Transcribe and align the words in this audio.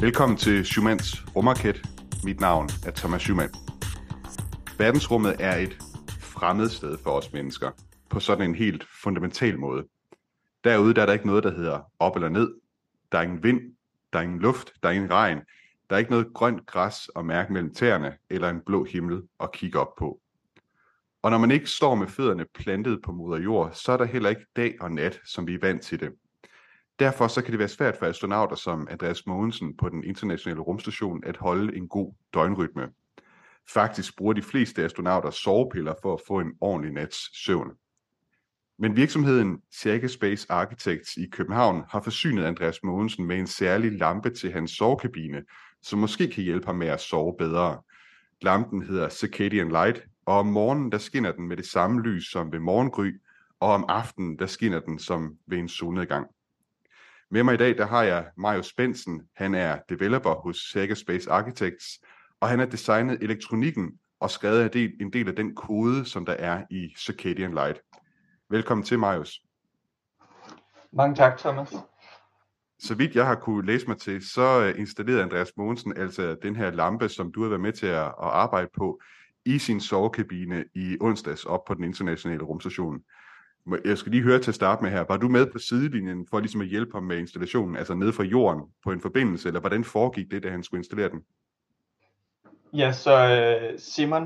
Velkommen 0.00 0.38
til 0.38 0.64
Schumanns 0.64 1.36
rumraket. 1.36 1.86
Mit 2.24 2.40
navn 2.40 2.68
er 2.86 2.90
Thomas 2.90 3.22
Schumann. 3.22 3.54
Verdensrummet 4.78 5.36
er 5.38 5.56
et 5.56 5.78
fremmed 6.20 6.68
sted 6.68 6.98
for 6.98 7.10
os 7.10 7.32
mennesker, 7.32 7.70
på 8.10 8.20
sådan 8.20 8.50
en 8.50 8.54
helt 8.54 8.84
fundamental 9.02 9.58
måde. 9.58 9.84
Derude 10.64 10.94
der 10.94 11.02
er 11.02 11.06
der 11.06 11.12
ikke 11.12 11.26
noget, 11.26 11.44
der 11.44 11.54
hedder 11.54 11.80
op 11.98 12.16
eller 12.16 12.28
ned. 12.28 12.54
Der 13.12 13.18
er 13.18 13.22
ingen 13.22 13.42
vind, 13.42 13.60
der 14.12 14.18
er 14.18 14.22
ingen 14.22 14.38
luft, 14.38 14.72
der 14.82 14.88
er 14.88 14.92
ingen 14.92 15.10
regn. 15.10 15.38
Der 15.90 15.96
er 15.96 15.98
ikke 15.98 16.10
noget 16.10 16.26
grønt 16.34 16.66
græs 16.66 17.10
at 17.16 17.24
mærke 17.24 17.52
mellem 17.52 17.74
tæerne, 17.74 18.16
eller 18.30 18.50
en 18.50 18.60
blå 18.66 18.84
himmel 18.84 19.22
at 19.40 19.52
kigge 19.52 19.78
op 19.78 19.94
på. 19.98 20.20
Og 21.22 21.30
når 21.30 21.38
man 21.38 21.50
ikke 21.50 21.66
står 21.66 21.94
med 21.94 22.06
fødderne 22.06 22.46
plantet 22.54 23.00
på 23.04 23.12
moder 23.12 23.38
jord, 23.40 23.72
så 23.72 23.92
er 23.92 23.96
der 23.96 24.04
heller 24.04 24.30
ikke 24.30 24.46
dag 24.56 24.74
og 24.80 24.92
nat, 24.92 25.20
som 25.24 25.46
vi 25.46 25.54
er 25.54 25.58
vant 25.62 25.82
til 25.82 26.00
det. 26.00 26.12
Derfor 26.98 27.28
så 27.28 27.42
kan 27.42 27.52
det 27.52 27.58
være 27.58 27.68
svært 27.68 27.96
for 27.96 28.06
astronauter 28.06 28.56
som 28.56 28.88
Andreas 28.90 29.26
Mogensen 29.26 29.76
på 29.76 29.88
den 29.88 30.04
internationale 30.04 30.60
rumstation 30.60 31.24
at 31.24 31.36
holde 31.36 31.76
en 31.76 31.88
god 31.88 32.14
døgnrytme. 32.34 32.88
Faktisk 33.74 34.16
bruger 34.16 34.32
de 34.32 34.42
fleste 34.42 34.84
astronauter 34.84 35.30
sovepiller 35.30 35.94
for 36.02 36.14
at 36.14 36.20
få 36.26 36.40
en 36.40 36.52
ordentlig 36.60 36.92
nats 36.92 37.44
søvn. 37.44 37.70
Men 38.78 38.96
virksomheden 38.96 39.58
Circa 39.74 40.06
Space 40.06 40.46
Architects 40.52 41.16
i 41.16 41.28
København 41.32 41.82
har 41.90 42.00
forsynet 42.00 42.44
Andreas 42.44 42.82
Mogensen 42.82 43.26
med 43.26 43.38
en 43.38 43.46
særlig 43.46 43.92
lampe 43.92 44.30
til 44.30 44.52
hans 44.52 44.70
sovekabine, 44.70 45.42
som 45.82 45.98
måske 45.98 46.28
kan 46.28 46.44
hjælpe 46.44 46.66
ham 46.66 46.76
med 46.76 46.86
at 46.86 47.00
sove 47.00 47.34
bedre. 47.38 47.82
Lampen 48.42 48.82
hedder 48.82 49.08
Circadian 49.08 49.68
Light, 49.68 50.02
og 50.26 50.38
om 50.38 50.46
morgenen 50.46 50.92
der 50.92 50.98
skinner 50.98 51.32
den 51.32 51.48
med 51.48 51.56
det 51.56 51.66
samme 51.66 52.02
lys 52.02 52.30
som 52.30 52.52
ved 52.52 52.58
morgengry, 52.58 53.12
og 53.60 53.68
om 53.68 53.84
aftenen 53.88 54.38
der 54.38 54.46
skinner 54.46 54.80
den 54.80 54.98
som 54.98 55.36
ved 55.46 55.58
en 55.58 55.68
solnedgang. 55.68 56.26
Med 57.30 57.42
mig 57.42 57.54
i 57.54 57.56
dag, 57.56 57.78
der 57.78 57.86
har 57.86 58.02
jeg 58.02 58.26
Marius 58.36 58.72
Bensen. 58.72 59.22
Han 59.36 59.54
er 59.54 59.78
developer 59.88 60.34
hos 60.34 60.56
Sega 60.56 60.94
Space 60.94 61.30
Architects, 61.30 62.00
og 62.40 62.48
han 62.48 62.58
har 62.58 62.66
designet 62.66 63.22
elektronikken 63.22 63.92
og 64.20 64.30
skrevet 64.30 64.62
en 64.64 64.72
del, 64.72 64.92
en 65.00 65.12
del 65.12 65.28
af 65.28 65.36
den 65.36 65.54
kode, 65.54 66.04
som 66.04 66.26
der 66.26 66.32
er 66.32 66.64
i 66.70 66.94
Circadian 66.98 67.54
Light. 67.54 67.80
Velkommen 68.50 68.84
til, 68.84 68.98
Marius. 68.98 69.42
Mange 70.92 71.14
tak, 71.16 71.38
Thomas. 71.38 71.74
Så 72.78 72.94
vidt 72.94 73.14
jeg 73.14 73.26
har 73.26 73.34
kunne 73.34 73.66
læse 73.66 73.86
mig 73.86 73.98
til, 73.98 74.28
så 74.28 74.74
installerede 74.78 75.22
Andreas 75.22 75.52
Mogensen 75.56 75.96
altså 75.96 76.36
den 76.42 76.56
her 76.56 76.70
lampe, 76.70 77.08
som 77.08 77.32
du 77.32 77.42
har 77.42 77.48
været 77.48 77.60
med 77.60 77.72
til 77.72 77.86
at, 77.86 78.04
at 78.06 78.14
arbejde 78.18 78.68
på, 78.76 79.00
i 79.44 79.58
sin 79.58 79.80
sovekabine 79.80 80.64
i 80.74 80.96
onsdags 81.00 81.44
op 81.44 81.64
på 81.64 81.74
den 81.74 81.84
internationale 81.84 82.42
rumstation. 82.44 83.00
Jeg 83.84 83.98
skal 83.98 84.12
lige 84.12 84.22
høre 84.22 84.38
til 84.38 84.50
at 84.50 84.54
starte 84.54 84.82
med 84.82 84.90
her. 84.90 85.04
Var 85.08 85.16
du 85.16 85.28
med 85.28 85.46
på 85.46 85.58
sidelinjen 85.58 86.26
for 86.30 86.40
ligesom 86.40 86.60
at 86.60 86.66
hjælpe 86.66 86.92
ham 86.92 87.02
med 87.02 87.18
installationen, 87.18 87.76
altså 87.76 87.94
ned 87.94 88.12
fra 88.12 88.22
jorden 88.22 88.62
på 88.84 88.92
en 88.92 89.00
forbindelse, 89.00 89.48
eller 89.48 89.60
hvordan 89.60 89.84
foregik 89.84 90.30
det, 90.30 90.42
da 90.42 90.50
han 90.50 90.62
skulle 90.62 90.80
installere 90.80 91.10
den? 91.10 91.24
Ja, 92.72 92.92
så 92.92 93.14
uh, 93.72 93.78
Simon, 93.78 94.22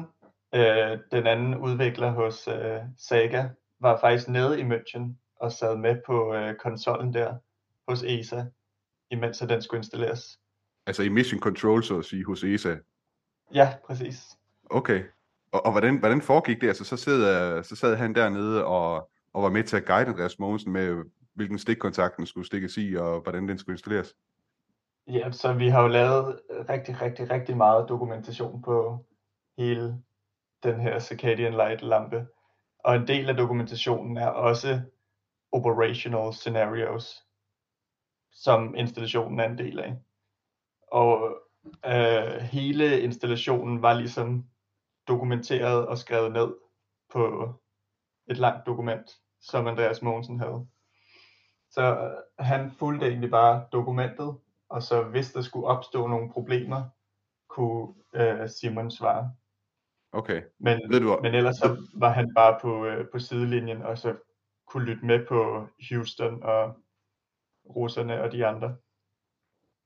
uh, 0.57 0.99
den 1.13 1.27
anden 1.27 1.57
udvikler 1.57 2.11
hos 2.11 2.49
uh, 2.49 2.55
Saga, 2.99 3.49
var 3.81 4.01
faktisk 4.01 4.29
nede 4.29 4.61
i 4.61 4.63
München 4.63 5.03
og 5.41 5.53
sad 5.53 5.77
med 5.77 5.97
på 6.07 6.35
konsollen 6.59 7.15
der 7.15 7.35
hos 7.89 8.03
ESA, 8.03 8.45
imens 9.11 9.39
den 9.39 9.63
skulle 9.63 9.79
installeres. 9.79 10.39
Altså 10.87 11.03
i 11.03 11.09
Mission 11.09 11.41
Control, 11.41 11.83
så 11.83 11.99
at 11.99 12.05
sige, 12.05 12.25
hos 12.25 12.45
ESA? 12.45 12.77
Ja, 13.55 13.75
præcis. 13.87 14.23
Okay. 14.71 15.05
Og, 15.53 15.67
og 15.67 15.73
hvordan, 15.73 15.99
hvordan 15.99 16.23
foregik 16.23 16.61
det? 16.61 16.69
Altså 16.69 16.85
så, 16.85 16.97
sad, 16.97 17.63
så 17.65 17.77
sad 17.77 17.97
han 17.97 18.15
dernede 18.15 18.65
og, 18.65 19.12
og 19.33 19.43
var 19.43 19.51
med 19.51 19.65
til 19.65 19.77
at 19.77 19.87
guide 19.87 20.09
Andreas 20.09 20.39
Mogensen 20.39 20.73
med, 20.73 21.05
hvilken 21.35 21.59
stikkontakten 21.59 22.27
skulle 22.27 22.47
stikkes 22.47 22.77
i, 22.77 22.95
og 22.95 23.21
hvordan 23.21 23.49
den 23.49 23.59
skulle 23.59 23.75
installeres? 23.75 24.15
Ja, 25.07 25.33
så 25.33 25.53
vi 25.53 25.69
har 25.69 25.83
jo 25.83 25.89
lavet 25.89 26.41
rigtig, 26.69 27.03
rigtig, 27.03 27.31
rigtig 27.31 27.57
meget 27.57 27.89
dokumentation 27.89 28.63
på 28.63 29.07
hele 29.59 30.03
den 30.63 30.81
her 30.81 30.99
Circadian 30.99 31.53
Light 31.53 31.83
lampe. 31.83 32.27
Og 32.79 32.97
en 32.97 33.07
del 33.07 33.29
af 33.29 33.37
dokumentationen 33.37 34.17
er 34.17 34.27
også 34.27 34.81
operational 35.53 36.35
scenarios, 36.35 37.27
som 38.33 38.75
installationen 38.75 39.41
er 39.41 39.45
en 39.45 39.59
del 39.59 39.79
af. 39.79 39.97
Og 40.93 41.39
øh, 41.87 42.41
hele 42.41 43.01
installationen 43.01 43.83
var 43.83 43.95
ligesom 43.95 44.45
dokumenteret 45.09 45.87
og 45.87 45.99
skrevet 45.99 46.33
ned 46.33 46.55
på 47.13 47.53
et 48.31 48.37
langt 48.37 48.67
dokument, 48.67 49.22
som 49.43 49.67
Andreas 49.67 50.03
Mogensen 50.03 50.41
havde. 50.41 50.67
Så 51.71 51.83
øh, 51.83 52.45
han 52.47 52.71
fulgte 52.79 53.07
egentlig 53.07 53.31
bare 53.31 53.65
dokumentet, 53.73 54.37
og 54.69 54.83
så 54.83 55.03
hvis 55.03 55.33
der 55.33 55.43
skulle 55.43 55.67
opstå 55.67 56.07
nogle 56.07 56.31
problemer, 56.33 56.85
kunne 57.49 57.95
øh, 58.15 58.49
Simon 58.49 58.91
svare. 58.91 59.33
Okay. 60.13 60.43
Men, 60.59 60.81
Ved 60.91 61.01
du, 61.01 61.19
men 61.23 61.35
ellers 61.35 61.57
så 61.57 61.87
var 61.95 62.13
han 62.13 62.35
bare 62.35 62.59
på, 62.63 62.87
øh, 62.87 63.07
på 63.13 63.19
sidelinjen, 63.19 63.83
og 63.83 63.99
så 63.99 64.17
kunne 64.67 64.85
lytte 64.85 65.07
med 65.07 65.27
på 65.27 65.67
Houston 65.91 66.43
og 66.43 66.77
russerne 67.77 68.23
og 68.23 68.33
de 68.33 68.47
andre. 68.47 68.77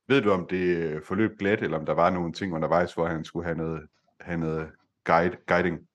Ved 0.08 0.22
du, 0.22 0.30
om 0.30 0.46
det 0.46 1.02
forløb 1.04 1.38
glat, 1.38 1.62
eller 1.62 1.78
om 1.78 1.86
der 1.86 1.92
var 1.92 2.10
nogle 2.10 2.32
ting 2.32 2.54
undervejs, 2.54 2.94
hvor 2.94 3.06
han 3.06 3.24
skulle 3.24 3.44
have 3.44 3.56
noget, 3.56 3.88
have 4.20 4.38
noget 4.38 4.72
guide, 5.04 5.36
guiding? 5.46 5.88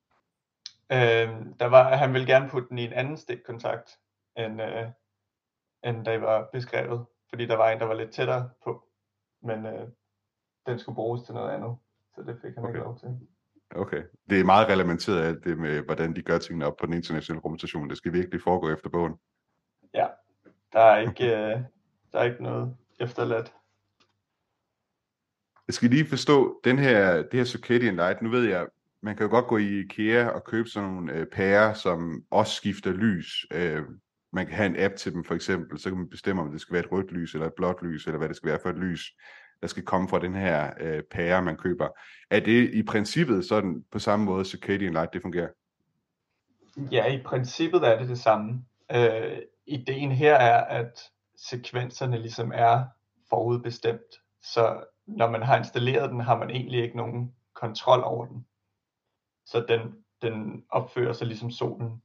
Øh, 0.91 1.29
der 1.59 1.65
var, 1.65 1.95
han 1.95 2.13
ville 2.13 2.27
gerne 2.27 2.49
putte 2.49 2.69
den 2.69 2.77
i 2.77 2.85
en 2.85 2.93
anden 2.93 3.17
stikkontakt, 3.17 3.99
end, 4.37 4.61
øh, 4.61 4.87
end 5.83 6.05
det 6.05 6.21
var 6.21 6.49
beskrevet, 6.53 7.05
fordi 7.29 7.45
der 7.45 7.55
var 7.55 7.69
en, 7.69 7.79
der 7.79 7.85
var 7.85 7.93
lidt 7.93 8.11
tættere 8.11 8.49
på, 8.63 8.87
men 9.43 9.65
øh, 9.65 9.87
den 10.65 10.79
skulle 10.79 10.95
bruges 10.95 11.21
til 11.21 11.33
noget 11.33 11.51
andet, 11.51 11.77
så 12.15 12.21
det 12.21 12.39
fik 12.41 12.55
han 12.55 12.63
okay. 12.63 12.69
ikke 12.69 12.79
lov 12.79 12.99
til. 12.99 13.19
Okay. 13.75 14.03
Det 14.29 14.39
er 14.39 14.43
meget 14.43 14.67
reglementeret 14.67 15.21
alt 15.21 15.43
det 15.43 15.57
med, 15.57 15.81
hvordan 15.81 16.15
de 16.15 16.21
gør 16.21 16.37
tingene 16.37 16.65
op 16.65 16.77
på 16.77 16.85
den 16.85 16.93
internationale 16.93 17.41
rumstation. 17.41 17.89
Det 17.89 17.97
skal 17.97 18.13
virkelig 18.13 18.41
foregå 18.41 18.69
efter 18.69 18.89
bogen. 18.89 19.13
Ja, 19.93 20.07
der 20.73 20.79
er 20.79 20.97
ikke, 20.99 21.25
øh, 21.35 21.61
der 22.11 22.19
er 22.19 22.23
ikke 22.23 22.43
noget 22.43 22.77
efterladt. 22.99 23.53
Jeg 25.67 25.73
skal 25.73 25.89
lige 25.89 26.05
forstå 26.05 26.61
den 26.63 26.79
her, 26.79 27.15
det 27.15 27.33
her 27.33 27.43
Circadian 27.43 27.95
Light. 27.95 28.21
Nu 28.21 28.29
ved 28.29 28.49
jeg, 28.49 28.67
man 29.03 29.15
kan 29.15 29.25
jo 29.25 29.29
godt 29.29 29.47
gå 29.47 29.57
i 29.57 29.79
IKEA 29.79 30.27
og 30.27 30.43
købe 30.43 30.69
sådan 30.69 30.89
nogle 30.89 31.13
øh, 31.13 31.25
pærer, 31.25 31.73
som 31.73 32.23
også 32.31 32.53
skifter 32.55 32.91
lys. 32.91 33.45
Øh, 33.53 33.83
man 34.33 34.45
kan 34.45 34.55
have 34.55 34.65
en 34.65 34.79
app 34.79 34.95
til 34.95 35.13
dem 35.13 35.23
for 35.23 35.35
eksempel, 35.35 35.79
så 35.79 35.89
kan 35.89 35.97
man 35.97 36.09
bestemme, 36.09 36.41
om 36.41 36.51
det 36.51 36.61
skal 36.61 36.73
være 36.73 36.83
et 36.83 36.91
rødt 36.91 37.11
lys 37.11 37.33
eller 37.33 37.47
et 37.47 37.53
blåt 37.53 37.81
lys, 37.81 38.05
eller 38.05 38.17
hvad 38.17 38.29
det 38.29 38.35
skal 38.35 38.49
være 38.49 38.59
for 38.61 38.69
et 38.69 38.77
lys, 38.77 39.11
der 39.61 39.67
skal 39.67 39.83
komme 39.83 40.09
fra 40.09 40.19
den 40.19 40.35
her 40.35 40.73
øh, 40.79 41.03
pære, 41.11 41.41
man 41.41 41.57
køber. 41.57 41.87
Er 42.29 42.39
det 42.39 42.73
i 42.73 42.83
princippet 42.83 43.45
sådan 43.45 43.83
på 43.91 43.99
samme 43.99 44.25
måde, 44.25 44.45
Circadian 44.45 44.93
Light 44.93 45.13
det 45.13 45.21
fungerer? 45.21 45.49
Ja, 46.91 47.13
i 47.13 47.23
princippet 47.23 47.87
er 47.87 47.99
det 47.99 48.09
det 48.09 48.19
samme. 48.19 48.65
Øh, 48.95 49.37
ideen 49.65 50.11
her 50.11 50.35
er, 50.35 50.63
at 50.63 51.01
sekvenserne 51.37 52.17
ligesom 52.17 52.51
er 52.55 52.83
forudbestemt, 53.29 54.21
så 54.41 54.83
når 55.07 55.29
man 55.29 55.43
har 55.43 55.57
installeret 55.57 56.09
den, 56.09 56.19
har 56.19 56.37
man 56.37 56.49
egentlig 56.49 56.83
ikke 56.83 56.97
nogen 56.97 57.33
kontrol 57.53 58.03
over 58.03 58.25
den. 58.25 58.45
Så 59.51 59.65
den, 59.67 60.03
den 60.21 60.65
opfører 60.69 61.13
sig 61.13 61.27
ligesom 61.27 61.51
solen. 61.51 62.03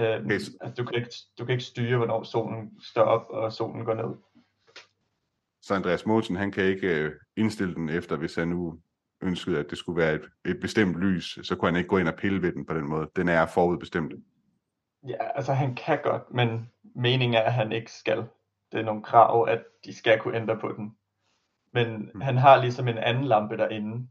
Øh, 0.00 0.24
okay. 0.24 0.32
altså, 0.32 0.72
du, 0.76 0.84
kan 0.84 0.94
ikke, 0.94 1.10
du 1.38 1.44
kan 1.44 1.52
ikke 1.52 1.64
styre, 1.64 1.96
hvornår 1.96 2.22
solen 2.22 2.80
står 2.82 3.02
op, 3.02 3.30
og 3.30 3.52
solen 3.52 3.84
går 3.84 3.94
ned. 3.94 4.16
Så 5.62 5.74
Andreas 5.74 6.06
Mogensen, 6.06 6.36
han 6.36 6.52
kan 6.52 6.64
ikke 6.64 7.00
øh, 7.00 7.12
indstille 7.36 7.74
den 7.74 7.88
efter, 7.88 8.16
hvis 8.16 8.34
han 8.34 8.48
nu 8.48 8.80
ønskede, 9.22 9.58
at 9.58 9.70
det 9.70 9.78
skulle 9.78 9.96
være 9.96 10.14
et, 10.14 10.30
et 10.44 10.60
bestemt 10.60 10.96
lys, 10.96 11.38
så 11.42 11.56
kunne 11.56 11.70
han 11.70 11.76
ikke 11.76 11.88
gå 11.88 11.98
ind 11.98 12.08
og 12.08 12.14
pille 12.14 12.42
ved 12.42 12.52
den 12.52 12.66
på 12.66 12.74
den 12.74 12.88
måde. 12.88 13.10
Den 13.16 13.28
er 13.28 13.46
forudbestemt. 13.46 14.14
Ja, 15.08 15.24
altså 15.34 15.52
han 15.52 15.74
kan 15.74 15.98
godt, 16.02 16.30
men 16.30 16.70
meningen 16.94 17.34
er, 17.34 17.42
at 17.42 17.52
han 17.52 17.72
ikke 17.72 17.92
skal. 17.92 18.24
Det 18.72 18.80
er 18.80 18.84
nogle 18.84 19.02
krav, 19.02 19.48
at 19.48 19.64
de 19.84 19.94
skal 19.94 20.20
kunne 20.20 20.36
ændre 20.36 20.58
på 20.58 20.72
den. 20.76 20.96
Men 21.72 22.10
hmm. 22.12 22.20
han 22.20 22.36
har 22.36 22.60
ligesom 22.60 22.88
en 22.88 22.98
anden 22.98 23.24
lampe 23.24 23.56
derinde, 23.56 24.08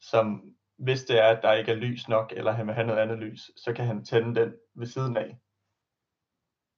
som 0.00 0.54
hvis 0.80 1.04
det 1.04 1.18
er, 1.18 1.28
at 1.28 1.42
der 1.42 1.52
ikke 1.52 1.72
er 1.72 1.76
lys 1.76 2.08
nok, 2.08 2.32
eller 2.36 2.52
han 2.52 2.66
vil 2.66 2.74
have 2.74 2.86
noget 2.86 3.00
andet 3.00 3.18
lys, 3.18 3.50
så 3.56 3.72
kan 3.72 3.86
han 3.86 4.04
tænde 4.04 4.40
den 4.40 4.52
ved 4.74 4.86
siden 4.86 5.16
af. 5.16 5.38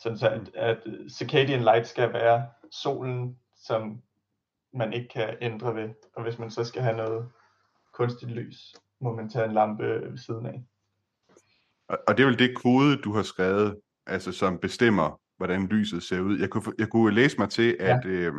Sådan 0.01 0.19
så 0.19 0.29
at, 0.29 0.55
at 0.55 0.79
circadian 1.11 1.61
light 1.61 1.87
skal 1.87 2.13
være 2.13 2.47
solen, 2.71 3.39
som 3.67 4.03
man 4.75 4.93
ikke 4.93 5.09
kan 5.09 5.37
ændre 5.41 5.75
ved. 5.75 5.89
Og 6.17 6.23
hvis 6.23 6.39
man 6.39 6.51
så 6.51 6.65
skal 6.65 6.83
have 6.83 6.97
noget 6.97 7.29
kunstigt 7.95 8.31
lys, 8.31 8.75
må 9.01 9.15
man 9.15 9.29
tage 9.29 9.45
en 9.45 9.53
lampe 9.53 9.85
ved 9.85 10.19
siden 10.19 10.47
af. 10.47 10.63
Og 11.89 12.17
det 12.17 12.23
er 12.23 12.27
vel 12.27 12.39
det 12.39 12.57
kode, 12.57 12.97
du 12.97 13.13
har 13.13 13.23
skrevet, 13.23 13.81
altså 14.07 14.33
som 14.33 14.59
bestemmer, 14.59 15.21
hvordan 15.37 15.67
lyset 15.67 16.03
ser 16.03 16.21
ud. 16.21 16.39
Jeg 16.39 16.51
kunne, 16.51 16.73
jeg 16.79 16.89
kunne 16.89 17.15
læse 17.15 17.39
mig 17.39 17.51
til, 17.51 17.77
at, 17.81 18.05
ja. 18.05 18.11
øh, 18.11 18.33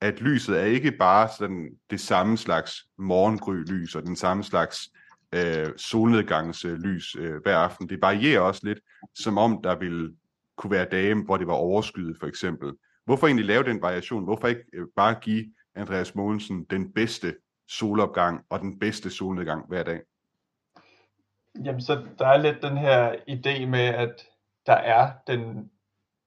at 0.00 0.20
lyset 0.20 0.60
er 0.60 0.64
ikke 0.64 0.92
bare 0.92 1.28
sådan 1.38 1.78
det 1.90 2.00
samme 2.00 2.36
slags 2.36 2.86
morgengry-lys 2.98 3.96
og 3.96 4.02
den 4.02 4.16
samme 4.16 4.44
slags 4.44 4.90
øh, 5.34 5.72
solnedgangslys 5.76 7.16
øh, 7.18 7.42
hver 7.42 7.56
aften. 7.56 7.88
Det 7.88 8.02
varierer 8.02 8.40
også 8.40 8.60
lidt, 8.64 8.78
som 9.14 9.38
om 9.38 9.62
der 9.62 9.78
ville 9.78 10.16
kunne 10.56 10.70
være 10.70 10.88
dage, 10.90 11.24
hvor 11.24 11.36
det 11.36 11.46
var 11.46 11.52
overskyet 11.52 12.16
for 12.20 12.26
eksempel. 12.26 12.72
Hvorfor 13.04 13.26
egentlig 13.26 13.46
lave 13.46 13.64
den 13.64 13.82
variation? 13.82 14.24
Hvorfor 14.24 14.48
ikke 14.48 14.64
øh, 14.72 14.86
bare 14.96 15.14
give 15.14 15.54
Andreas 15.74 16.14
Mogensen 16.14 16.64
den 16.64 16.92
bedste 16.92 17.36
solopgang 17.68 18.44
og 18.50 18.60
den 18.60 18.78
bedste 18.78 19.10
solnedgang 19.10 19.68
hver 19.68 19.82
dag? 19.82 20.00
Jamen, 21.64 21.80
så 21.80 22.06
der 22.18 22.26
er 22.26 22.36
lidt 22.36 22.62
den 22.62 22.76
her 22.76 23.12
idé 23.12 23.66
med, 23.66 23.80
at 23.80 24.26
der 24.66 24.72
er 24.72 25.12
den 25.26 25.70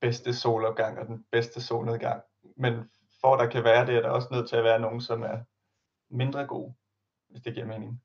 bedste 0.02 0.34
solopgang 0.34 1.00
og 1.00 1.08
den 1.08 1.26
bedste 1.32 1.62
solnedgang. 1.62 2.22
Men 2.58 2.74
for 3.22 3.34
at 3.34 3.40
der 3.40 3.52
kan 3.52 3.64
være 3.64 3.86
det, 3.86 3.96
er 3.96 4.02
der 4.02 4.10
også 4.10 4.28
nødt 4.32 4.50
til 4.50 4.56
at 4.56 4.64
være 4.64 4.80
nogen, 4.80 5.02
som 5.02 5.22
er 5.22 5.38
mindre 6.10 6.46
gode, 6.46 6.74
hvis 7.30 7.42
det 7.42 7.54
giver 7.54 7.66
mening. 7.66 8.02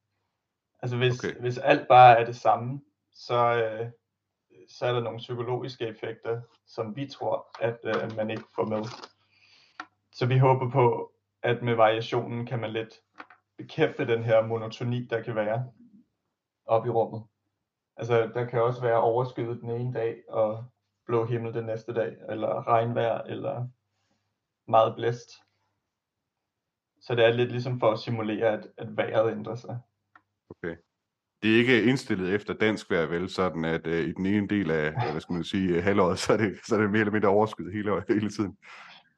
Altså 0.84 0.96
hvis, 0.96 1.24
okay. 1.24 1.40
hvis 1.40 1.58
alt 1.58 1.88
bare 1.88 2.20
er 2.20 2.24
det 2.24 2.36
samme, 2.36 2.80
så, 3.12 3.62
øh, 3.62 3.90
så 4.68 4.86
er 4.86 4.92
der 4.92 5.00
nogle 5.00 5.18
psykologiske 5.18 5.86
effekter, 5.86 6.40
som 6.66 6.96
vi 6.96 7.08
tror, 7.08 7.46
at 7.60 7.78
øh, 7.84 8.16
man 8.16 8.30
ikke 8.30 8.44
får 8.54 8.64
med. 8.64 8.84
Så 10.12 10.26
vi 10.26 10.38
håber 10.38 10.70
på, 10.70 11.12
at 11.42 11.62
med 11.62 11.74
variationen 11.74 12.46
kan 12.46 12.58
man 12.58 12.70
lidt 12.70 13.00
bekæmpe 13.56 14.06
den 14.06 14.24
her 14.24 14.46
monotoni, 14.46 15.06
der 15.06 15.22
kan 15.22 15.34
være 15.34 15.72
op 16.66 16.86
i 16.86 16.90
rummet. 16.90 17.22
Altså, 17.96 18.30
der 18.34 18.44
kan 18.44 18.62
også 18.62 18.80
være 18.80 19.02
overskyet 19.02 19.60
den 19.60 19.70
ene 19.70 19.92
dag, 19.92 20.22
og 20.28 20.64
blå 21.06 21.24
himmel 21.24 21.54
den 21.54 21.64
næste 21.64 21.94
dag, 21.94 22.16
eller 22.28 22.68
regnvejr, 22.68 23.22
eller 23.22 23.68
meget 24.66 24.96
blæst. 24.96 25.30
Så 27.00 27.14
det 27.14 27.24
er 27.24 27.32
lidt 27.32 27.50
ligesom 27.50 27.80
for 27.80 27.90
at 27.90 27.98
simulere, 27.98 28.48
at, 28.52 28.68
at 28.76 28.96
vejret 28.96 29.32
ændrer 29.32 29.54
sig. 29.54 29.80
Det 31.44 31.54
er 31.54 31.58
ikke 31.58 31.82
indstillet 31.82 32.34
efter 32.34 32.54
dansk 32.54 32.90
vejr, 32.90 33.06
vel? 33.06 33.28
Sådan 33.30 33.64
at 33.64 33.86
øh, 33.86 34.08
i 34.08 34.12
den 34.12 34.26
ene 34.26 34.48
del 34.48 34.70
af, 34.70 35.10
hvad 35.10 35.20
skal 35.20 35.32
man 35.32 35.44
sige, 35.44 35.82
halvåret, 35.82 36.18
så 36.18 36.32
er 36.32 36.36
det, 36.36 36.58
så 36.66 36.74
er 36.74 36.80
det 36.80 36.90
mere 36.90 37.00
eller 37.00 37.12
mindre 37.12 37.28
overskyet 37.28 37.72
hele, 37.72 38.04
hele 38.08 38.30
tiden. 38.30 38.56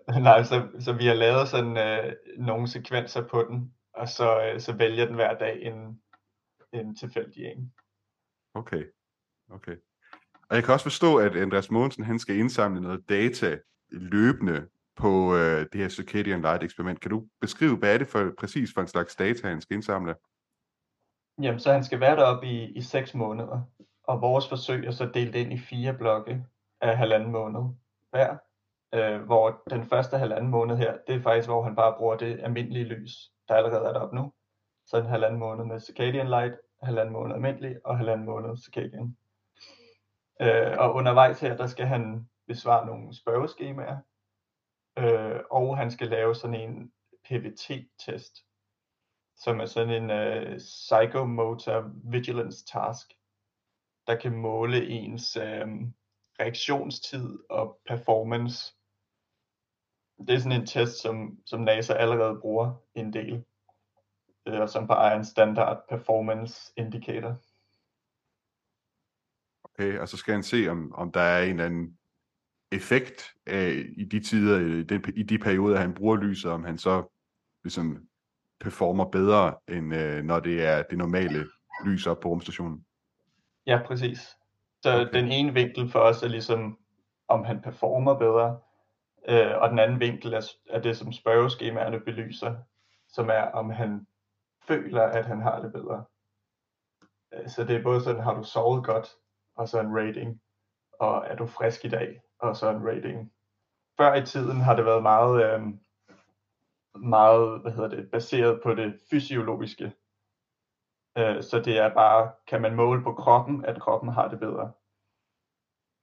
Nej, 0.29 0.43
så, 0.43 0.69
så 0.81 0.93
vi 0.93 1.07
har 1.07 1.15
lavet 1.15 1.49
sådan 1.49 1.77
øh, 1.77 2.13
nogle 2.39 2.69
sekvenser 2.69 3.29
på 3.29 3.47
den, 3.51 3.73
og 3.95 4.09
så, 4.09 4.43
øh, 4.43 4.61
så 4.61 4.73
vælger 4.73 5.07
den 5.07 5.15
hver 5.15 5.39
dag 5.39 5.63
en, 5.63 6.01
en 6.73 6.97
tilfældig 6.97 7.45
en. 7.45 7.73
Okay, 8.55 8.85
okay. 9.51 9.77
Og 10.51 10.57
jeg 10.57 10.65
kan 10.65 10.75
også 10.75 10.85
forstå, 10.85 11.17
at 11.17 11.37
Andreas 11.37 11.71
Mogensen, 11.71 12.05
han 12.05 12.19
skal 12.19 12.37
indsamle 12.37 12.81
noget 12.81 13.09
data 13.09 13.59
løbende 13.91 14.67
på 14.97 15.37
øh, 15.37 15.67
det 15.73 15.81
her 15.81 15.89
Circadian 15.89 16.41
Light 16.41 16.63
eksperiment. 16.63 17.01
Kan 17.01 17.11
du 17.11 17.25
beskrive, 17.41 17.77
hvad 17.77 17.95
er 17.95 17.99
det 17.99 18.07
for, 18.07 18.33
præcis 18.39 18.71
for 18.75 18.81
en 18.81 18.89
slags 18.89 19.17
data, 19.17 19.49
han 19.49 19.61
skal 19.61 19.75
indsamle? 19.75 20.15
Jamen, 21.43 21.61
så 21.61 21.73
han 21.73 21.85
skal 21.85 22.01
være 22.01 22.17
deroppe 22.17 22.47
i, 22.47 22.65
i 22.65 22.81
6 22.83 23.15
måneder, 23.15 23.63
og 24.05 24.21
vores 24.21 24.49
forsøg 24.49 24.87
er 24.87 24.91
så 24.91 25.11
delt 25.15 25.35
ind 25.35 25.53
i 25.53 25.59
fire 25.59 25.95
blokke 25.95 26.45
af 26.81 26.97
halvanden 26.97 27.31
måned 27.31 27.61
hver, 28.11 28.37
øh, 28.95 29.23
hvor 29.23 29.63
den 29.71 29.85
første 29.85 30.19
halvanden 30.19 30.51
måned 30.51 30.77
her, 30.77 30.99
det 31.07 31.15
er 31.15 31.21
faktisk, 31.21 31.49
hvor 31.49 31.63
han 31.63 31.77
bare 31.77 31.95
bruger 31.99 32.17
det 32.17 32.41
almindelige 32.41 32.85
lys, 32.85 33.31
der 33.49 33.55
allerede 33.55 33.89
er 33.89 33.93
deroppe 33.93 34.17
nu. 34.17 34.33
Så 34.87 34.97
en 34.97 35.07
halvanden 35.07 35.39
måned 35.39 35.65
med 35.65 35.81
Circadian 35.81 36.29
Light, 36.29 36.55
halvanden 36.83 37.13
måned 37.13 37.35
almindelig, 37.35 37.77
og 37.85 37.97
halvanden 37.99 38.27
måned 38.27 38.57
Circadian. 38.57 39.17
Øh, 40.41 40.79
og 40.79 40.95
undervejs 40.95 41.41
her, 41.41 41.57
der 41.57 41.67
skal 41.67 41.87
han 41.87 42.29
besvare 42.47 42.87
nogle 42.87 43.17
spørgeskemaer, 43.17 43.97
øh, 44.99 45.41
og 45.51 45.77
han 45.77 45.91
skal 45.91 46.09
lave 46.09 46.35
sådan 46.35 46.61
en 46.61 46.93
PVT-test, 47.29 48.46
som 49.37 49.61
er 49.61 49.67
sådan 49.67 50.03
en 50.03 50.11
øh, 50.11 50.59
psychomotor 50.59 51.91
vigilance 52.11 52.65
task, 52.65 53.07
der 54.07 54.17
kan 54.17 54.37
måle 54.37 54.89
ens 54.89 55.37
øh, 55.37 55.67
reaktionstid 56.41 57.39
og 57.51 57.81
performance. 57.89 58.75
Det 60.19 60.31
er 60.31 60.39
sådan 60.39 60.61
en 60.61 60.67
test, 60.67 61.03
som, 61.03 61.39
som 61.47 61.61
NASA 61.61 61.93
allerede 61.93 62.41
bruger 62.41 62.75
en 62.95 63.13
del, 63.13 63.45
uh, 64.47 64.61
og 64.61 64.69
som 64.69 64.87
bare 64.87 65.13
er 65.13 65.17
en 65.17 65.25
standard 65.25 65.85
performance 65.89 66.73
indicator. 66.77 67.37
Okay, 69.65 69.99
og 69.99 70.09
så 70.09 70.17
skal 70.17 70.35
han 70.35 70.43
se, 70.43 70.69
om, 70.69 70.95
om 70.95 71.13
der 71.13 71.21
er 71.21 71.43
en 71.43 71.51
eller 71.51 71.65
anden 71.65 71.99
effekt 72.73 73.35
af, 73.47 73.85
i 73.97 74.05
de 74.05 74.21
tider, 74.21 74.61
i, 74.61 74.83
den, 74.83 75.05
i 75.17 75.23
de 75.23 75.39
perioder, 75.39 75.81
han 75.81 75.95
bruger 75.95 76.17
lyset, 76.17 76.51
om 76.51 76.65
han 76.65 76.79
så 76.79 77.05
ligesom 77.65 78.09
performer 78.61 79.05
bedre, 79.05 79.55
end 79.69 79.95
øh, 79.95 80.25
når 80.25 80.41
det 80.41 80.67
er 80.67 80.83
det 80.83 80.99
normale 80.99 81.47
lys 81.85 82.07
op 82.07 82.21
på 82.21 82.29
rumstationen. 82.29 82.85
Ja, 83.67 83.81
præcis. 83.87 84.37
Så 84.83 85.01
okay. 85.01 85.13
den 85.13 85.33
ene 85.33 85.55
vinkel 85.55 85.91
for 85.91 85.99
os 85.99 86.23
er 86.23 86.29
ligesom, 86.29 86.79
om 87.29 87.45
han 87.45 87.61
performer 87.61 88.15
bedre, 88.15 88.59
øh, 89.29 89.63
og 89.63 89.71
den 89.71 89.79
anden 89.79 90.01
vinkel 90.01 90.33
er, 90.33 90.53
er 90.71 90.81
det, 90.81 90.97
som 90.97 91.13
spørgeskemaerne 91.13 92.01
belyser, 92.01 92.57
som 93.09 93.29
er, 93.29 93.43
om 93.43 93.71
han 93.71 94.07
føler, 94.69 95.03
at 95.03 95.27
han 95.27 95.41
har 95.41 95.61
det 95.63 95.73
bedre. 95.73 96.05
Øh, 97.35 97.49
så 97.49 97.65
det 97.65 97.77
er 97.77 97.83
både 97.83 98.01
sådan, 98.01 98.23
har 98.23 98.35
du 98.35 98.43
sovet 98.43 98.85
godt, 98.85 99.09
og 99.57 99.69
så 99.69 99.81
en 99.81 99.97
rating, 99.97 100.41
og 101.01 101.25
er 101.27 101.37
du 101.37 101.47
frisk 101.47 101.85
i 101.85 101.89
dag, 101.89 102.21
og 102.39 102.57
så 102.57 102.71
en 102.71 102.87
rating. 102.89 103.33
Før 103.97 104.15
i 104.15 104.27
tiden 104.27 104.61
har 104.61 104.77
det 104.77 104.85
været 104.85 105.03
meget, 105.03 105.45
øh, 105.45 105.61
meget 106.97 107.61
hvad 107.61 107.73
hedder 107.73 107.89
det, 107.89 108.11
baseret 108.11 108.61
på 108.63 108.75
det 108.75 109.01
fysiologiske. 109.11 109.93
Øh, 111.19 111.43
så 111.43 111.63
det 111.65 111.79
er 111.79 111.95
bare, 111.95 112.33
kan 112.47 112.63
man 112.63 112.75
måle 112.75 113.03
på 113.03 113.13
kroppen, 113.13 113.65
at 113.65 113.81
kroppen 113.81 114.13
har 114.13 114.29
det 114.29 114.41
bedre. 114.41 114.73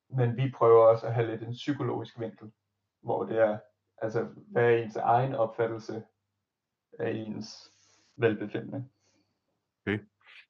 Men 0.09 0.37
vi 0.37 0.51
prøver 0.51 0.87
også 0.87 1.05
at 1.07 1.13
have 1.13 1.27
lidt 1.27 1.41
en 1.41 1.53
psykologisk 1.53 2.19
vinkel, 2.19 2.51
hvor 3.03 3.23
det 3.23 3.39
er, 3.39 3.59
altså, 3.97 4.27
hvad 4.51 4.63
er 4.63 4.77
ens 4.77 4.95
egen 4.95 5.35
opfattelse 5.35 6.03
af 6.99 7.11
ens 7.11 7.71
velbefindende. 8.17 8.89
Okay 9.85 9.99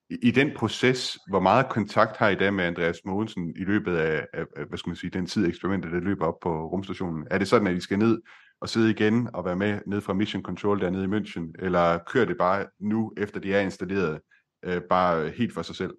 i, 0.09 0.27
i 0.27 0.31
den 0.31 0.51
proces, 0.55 1.19
hvor 1.29 1.39
meget 1.39 1.69
kontakt 1.69 2.17
har 2.17 2.29
I 2.29 2.35
da 2.35 2.51
med 2.51 2.65
Andreas 2.65 3.05
Mogensen 3.05 3.55
i 3.55 3.63
løbet 3.63 3.97
af, 3.97 4.27
af, 4.33 4.45
af 4.55 4.65
hvad 4.65 4.77
skal 4.77 4.89
man 4.89 4.95
sige, 4.95 5.09
den 5.09 5.25
tid 5.25 5.47
eksperimentet, 5.47 5.91
der 5.91 5.99
løber 5.99 6.25
op 6.25 6.39
på 6.39 6.67
rumstationen? 6.67 7.27
Er 7.31 7.37
det 7.37 7.47
sådan, 7.47 7.67
at 7.67 7.75
I 7.75 7.79
skal 7.79 7.99
ned 7.99 8.21
og 8.63 8.69
sidde 8.69 8.92
igen 8.92 9.30
og 9.36 9.45
være 9.45 9.56
med 9.56 9.81
ned 9.86 10.01
fra 10.01 10.13
Mission 10.13 10.44
Control 10.44 10.81
dernede 10.81 11.04
i 11.04 11.07
München, 11.07 11.65
eller 11.65 11.98
kører 11.98 12.25
det 12.25 12.38
bare 12.38 12.68
nu, 12.80 13.13
efter 13.18 13.39
de 13.39 13.54
er 13.54 13.60
installeret, 13.60 14.21
øh, 14.63 14.81
bare 14.81 15.30
helt 15.30 15.54
for 15.54 15.62
sig 15.62 15.75
selv? 15.75 15.98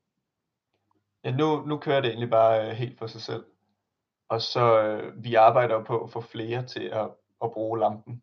Ja, 1.25 1.31
nu, 1.31 1.67
nu 1.67 1.79
kører 1.79 2.01
det 2.01 2.09
egentlig 2.09 2.31
bare 2.31 2.71
øh, 2.71 2.73
helt 2.73 2.99
for 2.99 3.07
sig 3.07 3.21
selv. 3.21 3.45
Og 4.29 4.41
så 4.41 4.83
øh, 4.83 5.25
vi 5.25 5.35
arbejder 5.35 5.85
på 5.85 6.05
at 6.05 6.11
få 6.11 6.21
flere 6.21 6.67
til 6.67 6.83
at, 6.83 7.11
at 7.45 7.53
bruge 7.53 7.79
lampen. 7.79 8.23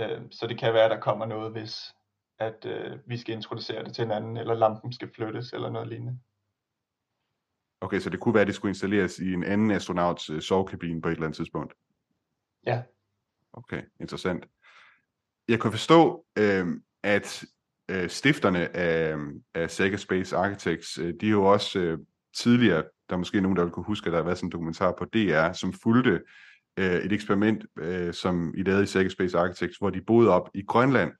Øh, 0.00 0.22
så 0.30 0.46
det 0.46 0.58
kan 0.58 0.74
være, 0.74 0.84
at 0.84 0.90
der 0.90 1.00
kommer 1.00 1.26
noget, 1.26 1.52
hvis, 1.52 1.94
at 2.38 2.66
øh, 2.66 2.98
vi 3.06 3.16
skal 3.16 3.34
introducere 3.34 3.84
det 3.84 3.94
til 3.94 4.04
en 4.04 4.10
anden, 4.10 4.36
eller 4.36 4.54
lampen 4.54 4.92
skal 4.92 5.14
flyttes, 5.14 5.52
eller 5.52 5.70
noget 5.70 5.88
lignende. 5.88 6.18
Okay, 7.80 7.98
så 7.98 8.10
det 8.10 8.20
kunne 8.20 8.34
være, 8.34 8.40
at 8.40 8.46
det 8.46 8.54
skulle 8.54 8.70
installeres 8.70 9.18
i 9.18 9.32
en 9.32 9.44
anden 9.44 9.70
astronauts 9.70 10.30
øh, 10.30 10.40
sovekabine 10.40 11.02
på 11.02 11.08
et 11.08 11.12
eller 11.12 11.26
andet 11.26 11.36
tidspunkt? 11.36 11.74
Ja. 12.66 12.82
Okay, 13.56 13.82
interessant. 14.00 14.46
Jeg 15.48 15.60
kan 15.60 15.70
forstå, 15.70 16.24
øh, 16.38 16.66
at 17.02 17.44
øh, 17.90 18.10
stifterne 18.10 18.76
af, 18.76 19.16
af 19.54 19.70
Sega 19.70 19.96
Space 19.96 20.36
Architects, 20.36 20.98
øh, 20.98 21.14
de 21.20 21.26
er 21.26 21.30
jo 21.30 21.44
også 21.44 21.78
øh, 21.78 21.98
tidligere, 22.36 22.82
der 23.08 23.14
er 23.14 23.18
måske 23.18 23.40
nogen, 23.40 23.56
der 23.56 23.64
vil 23.64 23.72
kunne 23.72 23.84
huske, 23.84 24.06
at 24.06 24.12
der 24.12 24.18
har 24.18 24.24
været 24.24 24.38
sådan 24.38 24.46
en 24.46 24.52
dokumentar 24.52 24.94
på 24.98 25.04
DR, 25.04 25.52
som 25.52 25.72
fulgte 25.72 26.20
øh, 26.76 26.94
et 26.94 27.12
eksperiment, 27.12 27.66
øh, 27.78 28.14
som 28.14 28.54
I 28.56 28.62
lavede 28.62 28.82
i 28.82 28.86
Sega 28.86 29.08
Space 29.08 29.38
Architects, 29.38 29.78
hvor 29.78 29.90
de 29.90 30.00
boede 30.00 30.30
op 30.30 30.50
i 30.54 30.62
Grønland, 30.62 31.12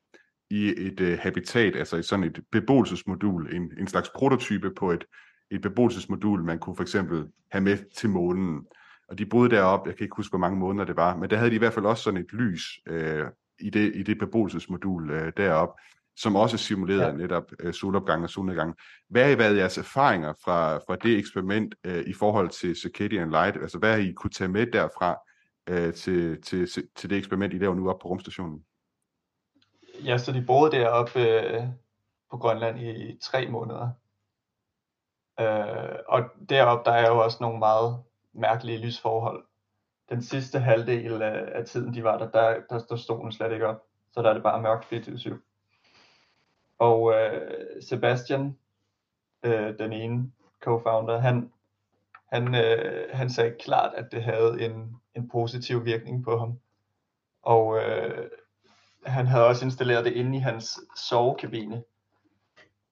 i 0.51 0.87
et 0.87 1.01
øh, 1.01 1.19
habitat, 1.19 1.77
altså 1.77 1.97
i 1.97 2.03
sådan 2.03 2.25
et 2.25 2.41
beboelsesmodul, 2.53 3.55
en, 3.55 3.73
en 3.79 3.87
slags 3.87 4.11
prototype 4.15 4.71
på 4.71 4.91
et, 4.91 5.05
et 5.51 5.61
beboelsesmodul, 5.61 6.45
man 6.45 6.59
kunne 6.59 6.77
for 6.77 6.83
eksempel 6.83 7.27
have 7.51 7.63
med 7.63 7.79
til 7.97 8.11
månen. 8.11 8.67
Og 9.09 9.19
de 9.19 9.27
boede 9.27 9.51
deroppe, 9.51 9.89
jeg 9.89 9.97
kan 9.97 10.05
ikke 10.05 10.17
huske, 10.17 10.31
hvor 10.31 10.39
mange 10.39 10.59
måneder 10.59 10.85
det 10.85 10.97
var, 10.97 11.17
men 11.17 11.31
der 11.31 11.37
havde 11.37 11.51
de 11.51 11.57
i 11.57 11.59
hvert 11.59 11.73
fald 11.73 11.87
også 11.87 12.03
sådan 12.03 12.21
et 12.21 12.33
lys 12.33 12.63
øh, 12.87 13.27
i, 13.61 13.71
det, 13.71 13.97
i 13.97 14.03
det 14.03 14.19
beboelsesmodul 14.19 15.11
øh, 15.11 15.33
deroppe, 15.37 15.83
som 16.17 16.37
også 16.37 16.57
simulerede 16.57 17.07
ja. 17.07 17.13
netop 17.13 17.45
øh, 17.61 17.75
solopgang 17.75 18.23
og 18.23 18.31
solnedgang. 18.31 18.75
Hvad 19.09 19.29
har 19.29 19.37
været 19.37 19.57
jeres 19.57 19.79
erfaringer 19.79 20.33
fra, 20.45 20.77
fra 20.77 20.97
det 20.97 21.19
eksperiment 21.19 21.75
øh, 21.85 22.05
i 22.07 22.13
forhold 22.13 22.49
til 22.49 22.77
Circadian 22.77 23.31
Light? 23.31 23.57
Altså 23.57 23.79
hvad 23.79 23.93
har 23.93 23.99
I 23.99 24.13
kunne 24.13 24.31
tage 24.31 24.49
med 24.49 24.67
derfra 24.67 25.17
øh, 25.69 25.95
til, 25.95 26.43
til, 26.43 26.69
til 26.97 27.11
det 27.11 27.19
eksperiment, 27.19 27.55
I 27.55 27.59
laver 27.59 27.75
nu 27.75 27.91
op 27.91 27.99
på 27.99 28.09
rumstationen? 28.09 28.65
Ja, 30.05 30.19
så 30.19 30.33
de 30.33 30.45
boede 30.47 30.71
deroppe 30.71 31.21
øh, 31.21 31.63
på 32.31 32.37
Grønland 32.37 32.81
i 32.81 33.19
tre 33.23 33.49
måneder. 33.49 33.91
Øh, 35.41 35.99
og 36.09 36.23
deroppe 36.49 36.91
der 36.91 36.97
er 36.97 37.11
jo 37.11 37.19
også 37.19 37.39
nogle 37.41 37.59
meget 37.59 38.03
mærkelige 38.35 38.79
lysforhold. 38.79 39.45
Den 40.09 40.23
sidste 40.23 40.59
halvdel 40.59 41.23
af, 41.23 41.59
af 41.59 41.65
tiden, 41.65 41.95
de 41.95 42.05
var 42.05 42.19
der, 42.19 42.31
der, 42.31 42.61
der 42.71 42.79
stod 42.79 42.99
solen 42.99 43.33
slet 43.33 43.53
ikke 43.53 43.67
op. 43.67 43.83
Så 44.13 44.23
der 44.23 44.29
er 44.31 44.35
det 44.35 44.43
bare 44.43 44.63
mørkt 44.63 44.85
24 44.85 45.41
Og 46.79 47.13
øh, 47.15 47.83
Sebastian, 47.83 48.59
øh, 49.43 49.79
den 49.79 49.93
ene 49.93 50.33
co-founder, 50.67 51.19
han, 51.19 51.53
han, 52.27 52.55
øh, 52.55 53.09
han 53.13 53.31
sagde 53.31 53.57
klart, 53.61 53.95
at 53.95 54.13
det 54.13 54.23
havde 54.23 54.65
en, 54.65 54.97
en 55.15 55.29
positiv 55.29 55.85
virkning 55.85 56.25
på 56.25 56.39
ham. 56.39 56.61
Og 57.43 57.79
øh, 57.79 58.31
han 59.07 59.27
havde 59.27 59.47
også 59.47 59.65
installeret 59.65 60.05
det 60.05 60.13
inde 60.13 60.37
i 60.37 60.41
hans 60.41 60.81
sovekabine, 60.97 61.83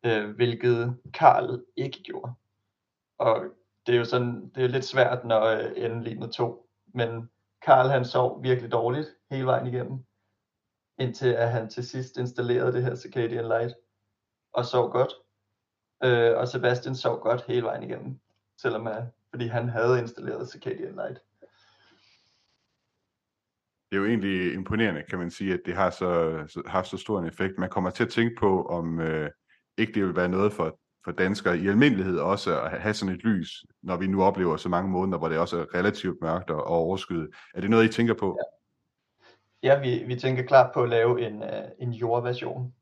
øh, 0.04 0.30
hvilket 0.30 0.96
Karl 1.14 1.64
ikke 1.76 2.02
gjorde. 2.02 2.32
Og 3.18 3.44
det 3.86 3.94
er 3.94 3.98
jo 3.98 4.04
sådan, 4.04 4.50
det 4.54 4.64
er 4.64 4.68
lidt 4.68 4.84
svært, 4.84 5.24
når 5.24 5.44
øh, 5.44 5.72
enden 5.76 6.02
ligner 6.02 6.26
to. 6.26 6.68
Men 6.94 7.30
Karl 7.62 7.88
han 7.88 8.04
sov 8.04 8.42
virkelig 8.42 8.72
dårligt 8.72 9.08
hele 9.30 9.46
vejen 9.46 9.66
igennem, 9.66 10.04
indtil 10.98 11.28
at 11.28 11.50
han 11.50 11.68
til 11.68 11.86
sidst 11.86 12.16
installerede 12.16 12.72
det 12.72 12.82
her 12.82 12.94
Circadian 12.94 13.48
Light, 13.48 13.74
og 14.52 14.64
sov 14.64 14.90
godt. 14.90 15.12
Øh, 16.04 16.38
og 16.38 16.48
Sebastian 16.48 16.96
sov 16.96 17.20
godt 17.20 17.44
hele 17.46 17.62
vejen 17.62 17.82
igennem, 17.82 18.20
selvom 18.58 18.86
at, 18.86 19.04
fordi 19.30 19.46
han 19.46 19.68
havde 19.68 19.98
installeret 19.98 20.50
Circadian 20.50 20.94
Light. 20.94 21.20
Det 23.90 23.98
er 23.98 24.00
jo 24.00 24.06
egentlig 24.06 24.54
imponerende, 24.54 25.02
kan 25.02 25.18
man 25.18 25.30
sige, 25.30 25.54
at 25.54 25.60
det 25.66 25.74
har 25.74 25.90
så, 25.90 26.44
så 26.48 26.62
haft 26.66 26.88
så 26.88 26.96
stor 26.96 27.18
en 27.18 27.26
effekt. 27.26 27.58
Man 27.58 27.70
kommer 27.70 27.90
til 27.90 28.04
at 28.04 28.10
tænke 28.10 28.36
på, 28.40 28.66
om 28.66 29.00
øh, 29.00 29.30
ikke 29.78 29.92
det 29.92 30.04
vil 30.04 30.16
være 30.16 30.28
noget 30.28 30.52
for, 30.52 30.78
for 31.04 31.12
danskere 31.12 31.58
i 31.58 31.68
almindelighed 31.68 32.18
også 32.18 32.60
at 32.60 32.80
have 32.80 32.94
sådan 32.94 33.14
et 33.14 33.24
lys, 33.24 33.64
når 33.82 33.96
vi 33.96 34.06
nu 34.06 34.22
oplever 34.22 34.56
så 34.56 34.68
mange 34.68 34.90
måneder, 34.90 35.18
hvor 35.18 35.28
det 35.28 35.38
også 35.38 35.60
er 35.60 35.74
relativt 35.74 36.22
mørkt 36.22 36.50
og, 36.50 36.64
overskyet. 36.64 37.30
Er 37.54 37.60
det 37.60 37.70
noget, 37.70 37.84
I 37.84 37.92
tænker 37.92 38.14
på? 38.14 38.38
Ja, 39.62 39.74
ja 39.74 39.80
vi, 39.80 40.04
vi 40.06 40.16
tænker 40.16 40.42
klart 40.42 40.70
på 40.74 40.82
at 40.82 40.88
lave 40.88 41.26
en, 41.26 41.42
øh, 41.42 41.64
en 41.78 41.92
jordversion. 41.92 42.74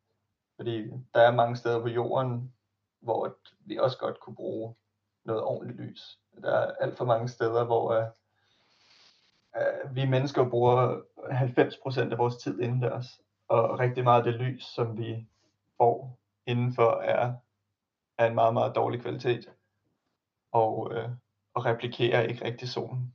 Fordi 0.56 0.90
der 1.14 1.20
er 1.20 1.34
mange 1.34 1.56
steder 1.56 1.80
på 1.80 1.88
jorden, 1.88 2.52
hvor 3.00 3.36
vi 3.66 3.76
også 3.76 3.98
godt 3.98 4.20
kunne 4.20 4.36
bruge 4.36 4.74
noget 5.24 5.42
ordentligt 5.42 5.80
lys. 5.80 6.18
Der 6.42 6.50
er 6.50 6.72
alt 6.80 6.96
for 6.96 7.04
mange 7.04 7.28
steder, 7.28 7.64
hvor 7.64 7.98
uh, 7.98 8.04
uh, 9.56 9.96
vi 9.96 10.06
mennesker 10.06 10.48
bruger 10.48 11.00
90% 11.18 12.12
af 12.12 12.18
vores 12.18 12.36
tid 12.36 12.60
indendørs. 12.60 13.20
Og 13.48 13.78
rigtig 13.78 14.04
meget 14.04 14.26
af 14.26 14.32
det 14.32 14.40
lys, 14.40 14.64
som 14.64 14.98
vi 14.98 15.26
får 15.76 16.18
indenfor, 16.46 17.00
er 17.00 17.34
af 18.20 18.26
en 18.26 18.34
meget, 18.34 18.54
meget 18.54 18.72
dårlig 18.74 19.00
kvalitet, 19.00 19.50
og, 20.52 20.92
øh, 20.94 21.08
og 21.54 21.64
replikerer 21.64 22.22
ikke 22.22 22.44
rigtig 22.44 22.68
solen. 22.68 23.14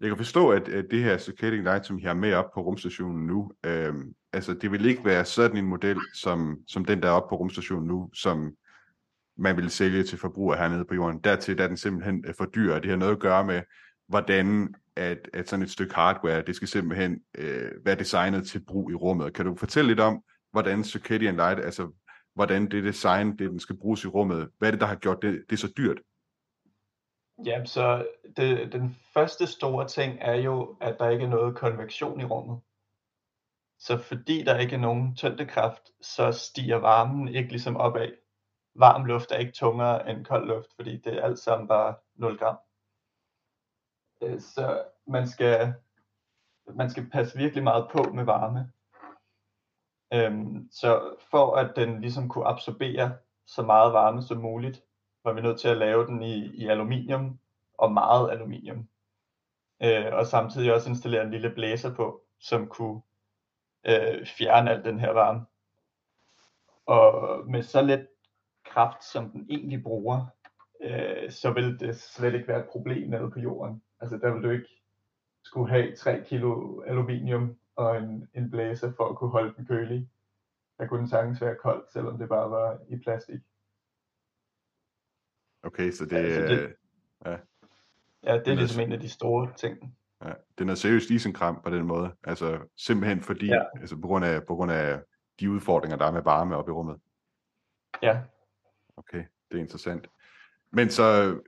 Jeg 0.00 0.08
kan 0.08 0.16
forstå, 0.16 0.50
at, 0.50 0.68
at 0.68 0.84
det 0.90 1.04
her 1.04 1.18
Circadian 1.18 1.64
Light, 1.64 1.86
som 1.86 1.98
I 1.98 2.02
har 2.02 2.14
med 2.14 2.34
op 2.34 2.50
på 2.54 2.60
rumstationen 2.60 3.26
nu, 3.26 3.52
øh, 3.66 3.94
altså 4.32 4.54
det 4.54 4.70
vil 4.70 4.86
ikke 4.86 5.04
være 5.04 5.24
sådan 5.24 5.56
en 5.56 5.66
model, 5.66 5.98
som, 6.14 6.58
som 6.68 6.84
den 6.84 7.02
der 7.02 7.08
er 7.08 7.12
oppe 7.12 7.28
på 7.28 7.36
rumstationen 7.36 7.88
nu, 7.88 8.10
som 8.14 8.52
man 9.38 9.56
vil 9.56 9.70
sælge 9.70 10.02
til 10.02 10.18
forbrugere 10.18 10.58
hernede 10.58 10.84
på 10.84 10.94
jorden. 10.94 11.20
Dertil 11.24 11.58
der 11.58 11.64
er 11.64 11.68
den 11.68 11.76
simpelthen 11.76 12.24
øh, 12.28 12.34
for 12.38 12.44
dyr, 12.44 12.74
og 12.74 12.82
det 12.82 12.90
har 12.90 12.98
noget 12.98 13.12
at 13.12 13.20
gøre 13.20 13.44
med, 13.44 13.62
hvordan 14.08 14.74
at, 14.96 15.28
at 15.32 15.48
sådan 15.48 15.62
et 15.62 15.70
stykke 15.70 15.94
hardware, 15.94 16.42
det 16.42 16.56
skal 16.56 16.68
simpelthen 16.68 17.20
øh, 17.38 17.70
være 17.84 17.94
designet 17.98 18.46
til 18.46 18.64
brug 18.66 18.90
i 18.90 18.94
rummet. 18.94 19.34
Kan 19.34 19.46
du 19.46 19.56
fortælle 19.56 19.88
lidt 19.88 20.00
om, 20.00 20.22
hvordan 20.52 20.84
Circadian 20.84 21.36
Light, 21.36 21.60
altså 21.60 21.92
hvordan 22.36 22.70
det 22.70 22.84
design, 22.84 23.38
det 23.38 23.50
den 23.50 23.60
skal 23.60 23.76
bruges 23.76 24.04
i 24.04 24.08
rummet, 24.08 24.50
hvad 24.58 24.68
er 24.68 24.70
det, 24.70 24.80
der 24.80 24.86
har 24.86 24.96
gjort 24.96 25.22
det, 25.22 25.44
det 25.50 25.58
så 25.58 25.72
dyrt? 25.76 25.98
Ja, 27.44 27.64
så 27.64 28.06
det, 28.36 28.72
den 28.72 28.96
første 29.14 29.46
store 29.46 29.88
ting 29.88 30.18
er 30.20 30.34
jo, 30.34 30.76
at 30.80 30.96
der 30.98 31.08
ikke 31.08 31.24
er 31.24 31.28
noget 31.28 31.56
konvektion 31.56 32.20
i 32.20 32.24
rummet. 32.24 32.60
Så 33.78 33.98
fordi 33.98 34.44
der 34.44 34.58
ikke 34.58 34.74
er 34.74 34.80
nogen 34.80 35.16
tyngdekraft, 35.16 35.90
så 36.00 36.32
stiger 36.32 36.76
varmen 36.76 37.28
ikke 37.28 37.50
ligesom 37.50 37.76
opad. 37.76 38.12
Varm 38.74 39.04
luft 39.04 39.30
er 39.30 39.36
ikke 39.36 39.52
tungere 39.52 40.10
end 40.10 40.24
kold 40.24 40.46
luft, 40.46 40.68
fordi 40.76 40.96
det 40.96 41.14
er 41.14 41.22
alt 41.22 41.38
sammen 41.38 41.68
bare 41.68 41.94
0 42.14 42.38
gram. 42.38 42.58
Øh, 44.22 44.40
så 44.40 44.84
man 45.06 45.28
skal, 45.28 45.74
man 46.74 46.90
skal 46.90 47.10
passe 47.10 47.38
virkelig 47.38 47.64
meget 47.64 47.88
på 47.92 48.02
med 48.02 48.24
varme. 48.24 48.72
Øhm, 50.12 50.68
så 50.70 51.16
for 51.30 51.56
at 51.56 51.72
den 51.76 52.00
ligesom 52.00 52.28
kunne 52.28 52.46
absorbere 52.46 53.16
så 53.46 53.62
meget 53.62 53.92
varme 53.92 54.22
som 54.22 54.38
muligt, 54.38 54.82
var 55.24 55.32
vi 55.32 55.40
nødt 55.40 55.60
til 55.60 55.68
at 55.68 55.76
lave 55.76 56.06
den 56.06 56.22
i, 56.22 56.46
i 56.46 56.66
aluminium 56.66 57.38
og 57.78 57.92
meget 57.92 58.30
aluminium. 58.30 58.88
Øh, 59.82 60.12
og 60.12 60.26
samtidig 60.26 60.74
også 60.74 60.90
installere 60.90 61.22
en 61.22 61.30
lille 61.30 61.50
blæser 61.50 61.94
på, 61.94 62.22
som 62.40 62.66
kunne 62.66 63.00
øh, 63.86 64.26
fjerne 64.26 64.70
al 64.70 64.84
den 64.84 65.00
her 65.00 65.10
varme. 65.10 65.46
Og 66.86 67.38
med 67.50 67.62
så 67.62 67.82
lidt 67.82 68.06
kraft, 68.64 69.04
som 69.04 69.30
den 69.30 69.46
egentlig 69.50 69.82
bruger, 69.82 70.26
øh, 70.80 71.30
så 71.30 71.50
vil 71.50 71.80
det 71.80 71.96
slet 71.96 72.34
ikke 72.34 72.48
være 72.48 72.60
et 72.60 72.68
problem 72.72 73.10
nede 73.10 73.30
på 73.30 73.40
jorden. 73.40 73.82
Altså 74.00 74.16
der 74.16 74.32
vil 74.32 74.42
du 74.42 74.50
ikke 74.50 74.82
skulle 75.44 75.70
have 75.70 75.96
3 75.96 76.24
kilo 76.26 76.80
aluminium 76.80 77.56
og 77.76 77.96
en, 77.96 78.28
en 78.34 78.50
blæser 78.50 78.92
for 78.92 79.08
at 79.08 79.16
kunne 79.16 79.30
holde 79.30 79.54
den 79.56 79.66
kølig. 79.66 80.10
Der 80.78 80.86
kunne 80.86 81.00
den 81.00 81.08
sagtens 81.08 81.40
være 81.40 81.56
koldt, 81.62 81.92
selvom 81.92 82.18
det 82.18 82.28
bare 82.28 82.50
var 82.50 82.78
i 82.88 82.96
plastik. 82.96 83.40
Okay, 85.62 85.90
så 85.90 86.04
det, 86.04 86.16
altså 86.16 86.40
det 86.40 86.76
ja. 87.24 87.36
ja, 88.22 88.38
det 88.38 88.48
er 88.48 88.54
ligesom 88.54 88.80
en 88.80 88.92
af 88.92 89.00
de 89.00 89.08
store 89.08 89.52
ting. 89.56 89.96
Ja, 90.24 90.32
det 90.58 90.70
er 90.70 90.74
seriøst 90.74 91.10
isenkram 91.10 91.60
på 91.62 91.70
den 91.70 91.86
måde. 91.86 92.14
Altså 92.24 92.68
simpelthen 92.76 93.22
fordi, 93.22 93.46
ja. 93.46 93.62
altså 93.80 93.96
på 93.96 94.06
grund, 94.06 94.24
af, 94.24 94.46
på 94.46 94.54
grund 94.54 94.72
af 94.72 95.02
de 95.40 95.50
udfordringer, 95.50 95.96
der 95.96 96.06
er 96.06 96.12
med 96.12 96.22
varme 96.22 96.56
oppe 96.56 96.70
i 96.70 96.72
rummet. 96.72 97.00
Ja. 98.02 98.22
Okay, 98.96 99.24
det 99.50 99.56
er 99.56 99.62
interessant. 99.62 100.08
Men 100.70 100.90
så 100.90 101.38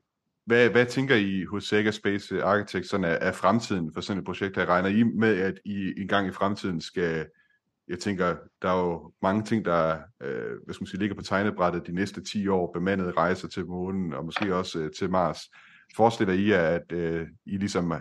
hvad, 0.49 0.71
hvad 0.71 0.87
tænker 0.87 1.17
I 1.17 1.45
hos 1.45 1.65
Sega 1.65 1.91
Space 1.91 2.43
Architects 2.43 2.91
sådan 2.91 3.05
er, 3.05 3.33
fremtiden 3.33 3.95
for 3.95 4.01
sådan 4.01 4.19
et 4.19 4.25
projekt 4.25 4.57
her? 4.57 4.67
Regner 4.67 4.89
I 4.89 5.03
med, 5.03 5.41
at 5.41 5.61
I 5.65 6.01
en 6.01 6.09
gang 6.09 6.29
i 6.29 6.33
fremtiden 6.33 6.81
skal, 6.81 7.27
jeg 7.89 7.99
tænker, 7.99 8.37
der 8.63 8.69
er 8.69 8.87
jo 8.87 9.13
mange 9.23 9.43
ting, 9.43 9.65
der 9.65 9.99
øh, 10.23 10.57
hvad 10.65 10.75
skal 10.75 10.83
man 10.83 10.87
sige, 10.87 11.01
ligger 11.01 11.17
på 11.17 11.23
tegnebrættet 11.23 11.87
de 11.87 11.93
næste 11.93 12.25
10 12.25 12.49
år, 12.49 12.73
bemandede 12.73 13.11
rejser 13.11 13.49
til 13.49 13.67
månen 13.67 14.13
og 14.13 14.25
måske 14.25 14.55
også 14.55 14.79
øh, 14.79 14.91
til 14.99 15.11
Mars. 15.11 15.41
Forestiller 15.97 16.35
I 16.35 16.51
jer, 16.51 16.63
at 16.63 16.93
øh, 16.93 17.27
I 17.47 17.57
ligesom 17.57 17.93
øh, 17.93 18.01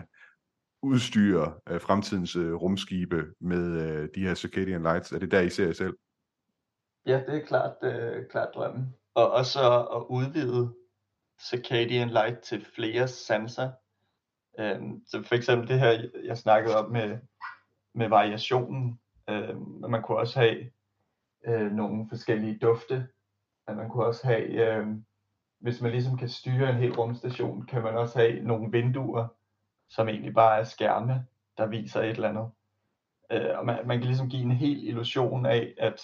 udstyrer 0.82 1.60
øh, 1.68 1.80
fremtidens 1.80 2.36
øh, 2.36 2.54
rumskibe 2.54 3.24
med 3.40 3.82
øh, 3.82 4.08
de 4.14 4.20
her 4.20 4.34
circadian 4.34 4.82
lights? 4.82 5.12
Er 5.12 5.18
det 5.18 5.30
der, 5.30 5.40
I 5.40 5.50
ser 5.50 5.66
jer 5.66 5.72
selv? 5.72 5.94
Ja, 7.06 7.22
det 7.26 7.42
er 7.42 7.46
klart, 7.46 7.74
øh, 7.82 8.26
klart 8.30 8.48
drømmen. 8.54 8.94
Og 9.14 9.30
også 9.30 9.60
at 9.96 10.04
udvide 10.10 10.72
circadian 11.40 12.10
light 12.10 12.40
til 12.40 12.66
flere 12.74 13.08
sanser. 13.08 13.70
Øhm, 14.58 15.02
så 15.06 15.22
for 15.22 15.34
eksempel 15.34 15.68
det 15.68 15.80
her, 15.80 16.08
jeg 16.24 16.38
snakkede 16.38 16.76
om 16.76 16.90
med, 16.90 17.18
med 17.94 18.08
variationen. 18.08 19.00
Øhm, 19.30 19.90
man 19.90 20.02
kunne 20.02 20.18
også 20.18 20.40
have 20.40 20.70
øh, 21.46 21.72
nogle 21.72 22.06
forskellige 22.08 22.58
dufte. 22.58 23.08
At 23.66 23.76
man 23.76 23.88
kunne 23.88 24.06
også 24.06 24.26
have, 24.26 24.46
øh, 24.48 24.86
hvis 25.60 25.80
man 25.80 25.90
ligesom 25.90 26.18
kan 26.18 26.28
styre 26.28 26.70
en 26.70 26.76
hel 26.76 26.94
rumstation, 26.94 27.66
kan 27.66 27.82
man 27.82 27.96
også 27.96 28.18
have 28.18 28.40
nogle 28.40 28.72
vinduer, 28.72 29.28
som 29.88 30.08
egentlig 30.08 30.34
bare 30.34 30.60
er 30.60 30.64
skærme, 30.64 31.26
der 31.58 31.66
viser 31.66 32.00
et 32.00 32.08
eller 32.10 32.28
andet. 32.28 32.50
Øh, 33.32 33.58
og 33.58 33.66
man, 33.66 33.86
man 33.86 33.98
kan 33.98 34.06
ligesom 34.06 34.30
give 34.30 34.42
en 34.42 34.52
helt 34.52 34.84
illusion 34.84 35.46
af, 35.46 35.74
at, 35.78 36.02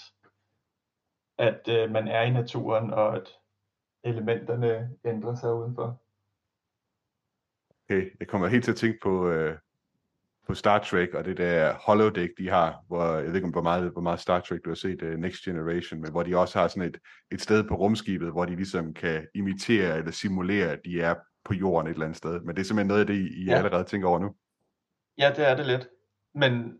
at 1.39 1.69
øh, 1.69 1.91
man 1.91 2.09
er 2.09 2.23
i 2.23 2.31
naturen, 2.31 2.91
og 2.91 3.17
at 3.17 3.29
elementerne 4.05 4.91
ændrer 5.05 5.35
sig 5.35 5.55
udenfor. 5.55 6.01
Okay, 7.85 8.11
jeg 8.21 8.29
kommer 8.29 8.49
helt 8.49 8.65
til 8.65 8.71
at 8.71 8.77
tænke 8.77 8.99
på, 9.03 9.29
øh, 9.29 9.59
på 10.47 10.55
Star 10.55 10.79
Trek 10.79 11.15
og 11.15 11.25
det 11.25 11.37
der 11.37 11.75
holodeck, 11.75 12.33
de 12.39 12.49
har, 12.49 12.85
hvor 12.87 13.15
jeg 13.15 13.27
ved 13.27 13.35
ikke, 13.35 13.49
hvor 13.49 13.63
meget, 13.63 13.93
hvor 13.93 14.01
meget 14.01 14.21
Star 14.21 14.41
Trek 14.41 14.65
du 14.65 14.71
har 14.71 14.75
set, 14.75 15.03
uh, 15.03 15.09
Next 15.09 15.45
Generation, 15.45 16.01
men 16.01 16.11
hvor 16.11 16.23
de 16.23 16.37
også 16.37 16.59
har 16.59 16.69
sådan 16.69 16.89
et, 16.89 16.99
et 17.33 17.41
sted 17.41 17.69
på 17.69 17.75
rumskibet, 17.75 18.31
hvor 18.31 18.45
de 18.45 18.57
ligesom 18.57 18.95
kan 18.95 19.27
imitere 19.35 19.99
eller 19.99 20.13
simulere, 20.13 20.71
at 20.71 20.81
de 20.85 21.01
er 21.01 21.15
på 21.45 21.55
jorden 21.55 21.87
et 21.87 21.93
eller 21.93 22.07
andet 22.07 22.17
sted. 22.17 22.41
Men 22.41 22.57
det 22.57 22.63
er 22.63 22.65
simpelthen 22.65 22.89
noget 22.89 23.01
af 23.01 23.07
det, 23.07 23.15
I 23.15 23.45
ja. 23.45 23.57
allerede 23.57 23.85
tænker 23.85 24.09
over 24.09 24.19
nu. 24.19 24.35
Ja, 25.19 25.33
det 25.37 25.49
er 25.49 25.57
det 25.57 25.67
lidt. 25.67 25.89
Men, 26.35 26.79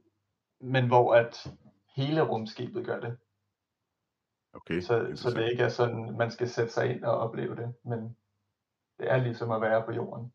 men 0.61 0.87
hvor 0.87 1.15
at 1.15 1.53
hele 1.97 2.21
rumskibet 2.21 2.87
gør 2.87 3.01
det. 3.01 3.17
Okay, 4.55 4.81
så, 4.81 5.13
så 5.15 5.31
det 5.31 5.51
ikke 5.51 5.63
er 5.63 5.69
sådan, 5.69 6.17
man 6.19 6.31
skal 6.31 6.49
sætte 6.49 6.73
sig 6.73 6.91
ind 6.91 7.05
og 7.05 7.19
opleve 7.19 7.57
det, 7.57 7.75
men 7.85 8.17
det 8.99 9.13
er 9.13 9.17
ligesom 9.17 9.51
at 9.51 9.61
være 9.61 9.83
på 9.87 9.93
jorden. 9.93 10.33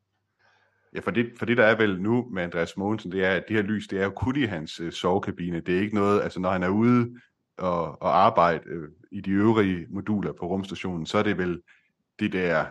Ja, 0.96 1.00
for 1.00 1.12
det, 1.12 1.32
for 1.38 1.46
det 1.46 1.58
der 1.58 1.66
er 1.66 1.78
vel 1.78 2.02
nu 2.02 2.30
med 2.32 2.44
Andreas 2.44 2.78
Mogensen, 2.78 3.12
det 3.12 3.26
er, 3.26 3.32
at 3.32 3.44
det 3.48 3.56
her 3.56 3.64
lys, 3.64 3.88
det 3.88 4.00
er 4.00 4.04
jo 4.04 4.10
kun 4.10 4.36
i 4.36 4.46
hans 4.46 4.80
øh, 4.80 4.92
sovekabine. 4.92 5.60
Det 5.60 5.78
er 5.78 5.82
ikke 5.82 5.96
noget, 5.96 6.22
altså 6.22 6.40
når 6.40 6.50
han 6.50 6.64
er 6.64 6.70
ude 6.70 7.20
og, 7.58 8.02
og 8.02 8.18
arbejde 8.18 8.64
øh, 8.66 8.90
i 9.12 9.22
de 9.22 9.32
øvrige 9.32 9.88
moduler 9.90 10.34
på 10.34 10.48
rumstationen, 10.48 11.06
så 11.06 11.18
er 11.18 11.24
det 11.24 11.38
vel 11.38 11.62
det 12.20 12.34
der, 12.34 12.66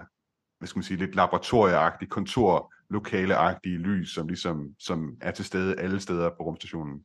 hvad 0.58 0.68
skal 0.68 0.78
man 0.78 0.84
sige, 0.84 0.98
lidt 0.98 1.14
laboratorieagtige, 1.14 2.08
kontorlokaleagtige 2.08 3.78
lys, 3.78 4.14
som 4.14 4.28
ligesom 4.28 4.74
som 4.78 5.16
er 5.20 5.30
til 5.30 5.44
stede 5.44 5.80
alle 5.80 6.00
steder 6.00 6.30
på 6.30 6.42
rumstationen. 6.42 7.04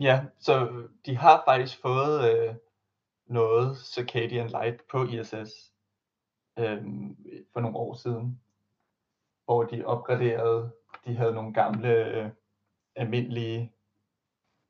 Ja, 0.00 0.24
så 0.40 0.84
de 1.06 1.16
har 1.16 1.42
faktisk 1.46 1.82
fået 1.82 2.30
øh, 2.30 2.54
noget 3.30 3.76
Circadian 3.78 4.48
Light 4.48 4.82
på 4.90 5.04
ISS 5.04 5.72
øh, 6.58 6.82
for 7.52 7.60
nogle 7.60 7.76
år 7.76 7.94
siden, 7.94 8.40
hvor 9.44 9.64
de 9.64 9.84
opgraderede, 9.84 10.72
de 11.04 11.16
havde 11.16 11.32
nogle 11.32 11.54
gamle 11.54 12.06
øh, 12.06 12.30
almindelige 12.96 13.72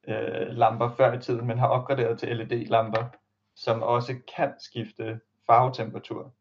øh, 0.09 0.47
lamper 0.47 0.91
før 0.97 1.13
i 1.13 1.21
tiden, 1.21 1.47
men 1.47 1.59
har 1.59 1.69
opgraderet 1.69 2.19
til 2.19 2.37
LED-lamper, 2.37 3.05
som 3.55 3.83
også 3.83 4.21
kan 4.37 4.55
skifte 4.59 5.21
farvetemperatur. 5.47 6.35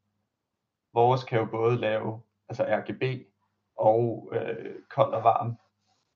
Vores 0.94 1.24
kan 1.24 1.40
jo 1.40 1.46
både 1.46 1.78
lave 1.78 2.22
altså 2.50 2.64
RGB 2.64 3.28
og 3.76 4.30
øh, 4.34 4.76
kold 4.90 5.14
og 5.14 5.24
varm, 5.24 5.58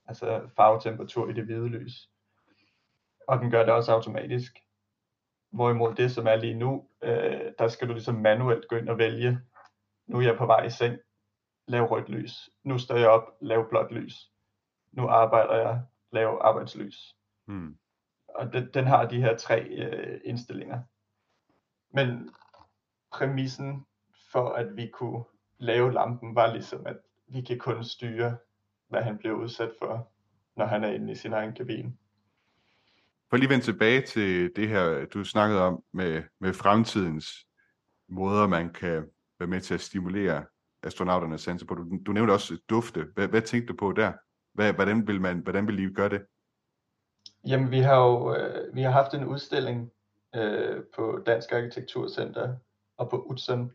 altså 0.06 0.50
farvetemperatur 0.56 1.30
i 1.30 1.34
det 1.34 1.46
hvide 1.46 1.68
lys. 1.68 2.10
Og 3.28 3.40
den 3.40 3.52
gør 3.52 3.66
det 3.66 3.74
også 3.74 3.94
automatisk. 3.94 4.60
Hvorimod 5.54 5.96
det, 5.96 6.12
som 6.12 6.28
er 6.28 6.36
lige 6.36 6.54
nu, 6.54 6.88
øh, 7.04 7.52
der 7.60 7.68
skal 7.68 7.88
du 7.88 7.94
ligesom 7.94 8.16
manuelt 8.16 8.68
gå 8.68 8.76
ind 8.76 8.90
og 8.90 8.98
vælge, 8.98 9.40
nu 10.08 10.18
er 10.18 10.22
jeg 10.22 10.38
på 10.38 10.46
vej 10.46 10.64
i 10.66 10.70
seng, 10.70 10.98
lav 11.68 11.84
rødt 11.84 12.10
lys. 12.10 12.50
Nu 12.64 12.78
står 12.78 12.96
jeg 12.96 13.10
op, 13.10 13.38
lav 13.42 13.70
blåt 13.70 13.92
lys. 13.92 14.32
Nu 14.92 15.08
arbejder 15.08 15.56
jeg, 15.56 15.82
lav 16.12 16.40
arbejdslys. 16.42 17.16
Hmm. 17.46 17.78
Og 18.28 18.54
den, 18.54 18.70
den 18.74 18.86
har 18.86 19.06
de 19.06 19.22
her 19.22 19.38
tre 19.38 19.64
øh, 19.64 20.22
indstillinger. 20.24 20.82
Men 21.90 22.30
præmissen 23.12 23.86
for, 24.32 24.50
at 24.50 24.76
vi 24.76 24.88
kunne 24.88 25.24
lave 25.58 25.94
lampen, 25.94 26.36
var 26.36 26.54
ligesom, 26.54 26.86
at 26.86 26.98
vi 27.28 27.42
kan 27.42 27.60
kun 27.60 27.84
styre, 27.84 28.38
hvad 28.88 29.02
han 29.02 29.18
bliver 29.18 29.36
udsat 29.36 29.72
for, 29.80 30.12
når 30.56 30.66
han 30.66 30.84
er 30.84 30.92
inde 30.92 31.12
i 31.12 31.16
sin 31.16 31.34
egen 31.34 31.54
kabine. 31.54 31.98
For 33.34 33.38
lige 33.38 33.50
vende 33.50 33.66
tilbage 33.66 34.02
til 34.02 34.56
det 34.56 34.70
her, 34.70 35.06
du 35.06 35.24
snakkede 35.24 35.62
om 35.62 35.84
med, 35.94 36.24
med 36.40 36.54
fremtidens 36.54 37.28
måder, 38.10 38.48
man 38.48 38.74
kan 38.74 39.06
være 39.40 39.50
med 39.50 39.62
til 39.62 39.74
at 39.74 39.82
stimulere 39.82 40.46
astronauternes 40.84 41.42
sanser 41.42 41.66
på. 41.66 41.75
Du, 41.75 41.84
du 42.06 42.12
nævnte 42.12 42.32
også 42.32 42.58
dufte. 42.70 43.08
Hvad, 43.13 43.28
hvad 43.28 43.42
tænkte 43.42 43.74
du 43.74 43.78
på 43.78 43.92
der? 43.92 44.13
Hvad, 44.54 44.74
hvordan, 44.74 45.08
vil 45.08 45.22
man, 45.22 45.40
hvordan 45.40 45.68
vil 45.68 45.80
I 45.80 45.94
gøre 45.94 46.10
det? 46.10 46.25
Jamen, 47.48 47.72
vi 47.72 47.80
har 47.80 47.96
jo 47.96 48.36
øh, 48.36 48.75
vi 48.75 48.82
har 48.82 48.92
haft 48.92 49.13
en 49.13 49.25
udstilling 49.25 49.92
øh, 50.36 50.84
på 50.96 51.24
Dansk 51.25 51.52
Arkitekturcenter 51.52 52.56
og 52.98 53.10
på 53.10 53.22
Utzon, 53.22 53.72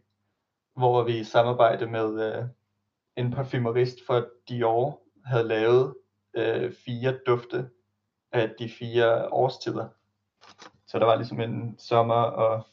hvor 0.77 1.05
vi 1.05 1.19
i 1.19 1.25
samarbejde 1.25 1.87
med 1.87 2.37
øh, 2.37 2.45
en 3.17 3.31
parfumerist 3.31 4.07
fra 4.07 4.25
Dior 4.49 5.03
havde 5.25 5.49
lavet 5.49 5.95
øh, 6.37 6.73
fire 6.73 7.19
dufte 7.27 7.71
af 8.33 8.55
de 8.59 8.71
fire 8.79 9.33
årstider. 9.33 9.89
Så 10.87 10.99
der 10.99 11.05
var 11.05 11.17
ligesom 11.17 11.41
en 11.41 11.79
sommer 11.79 12.15
og 12.15 12.67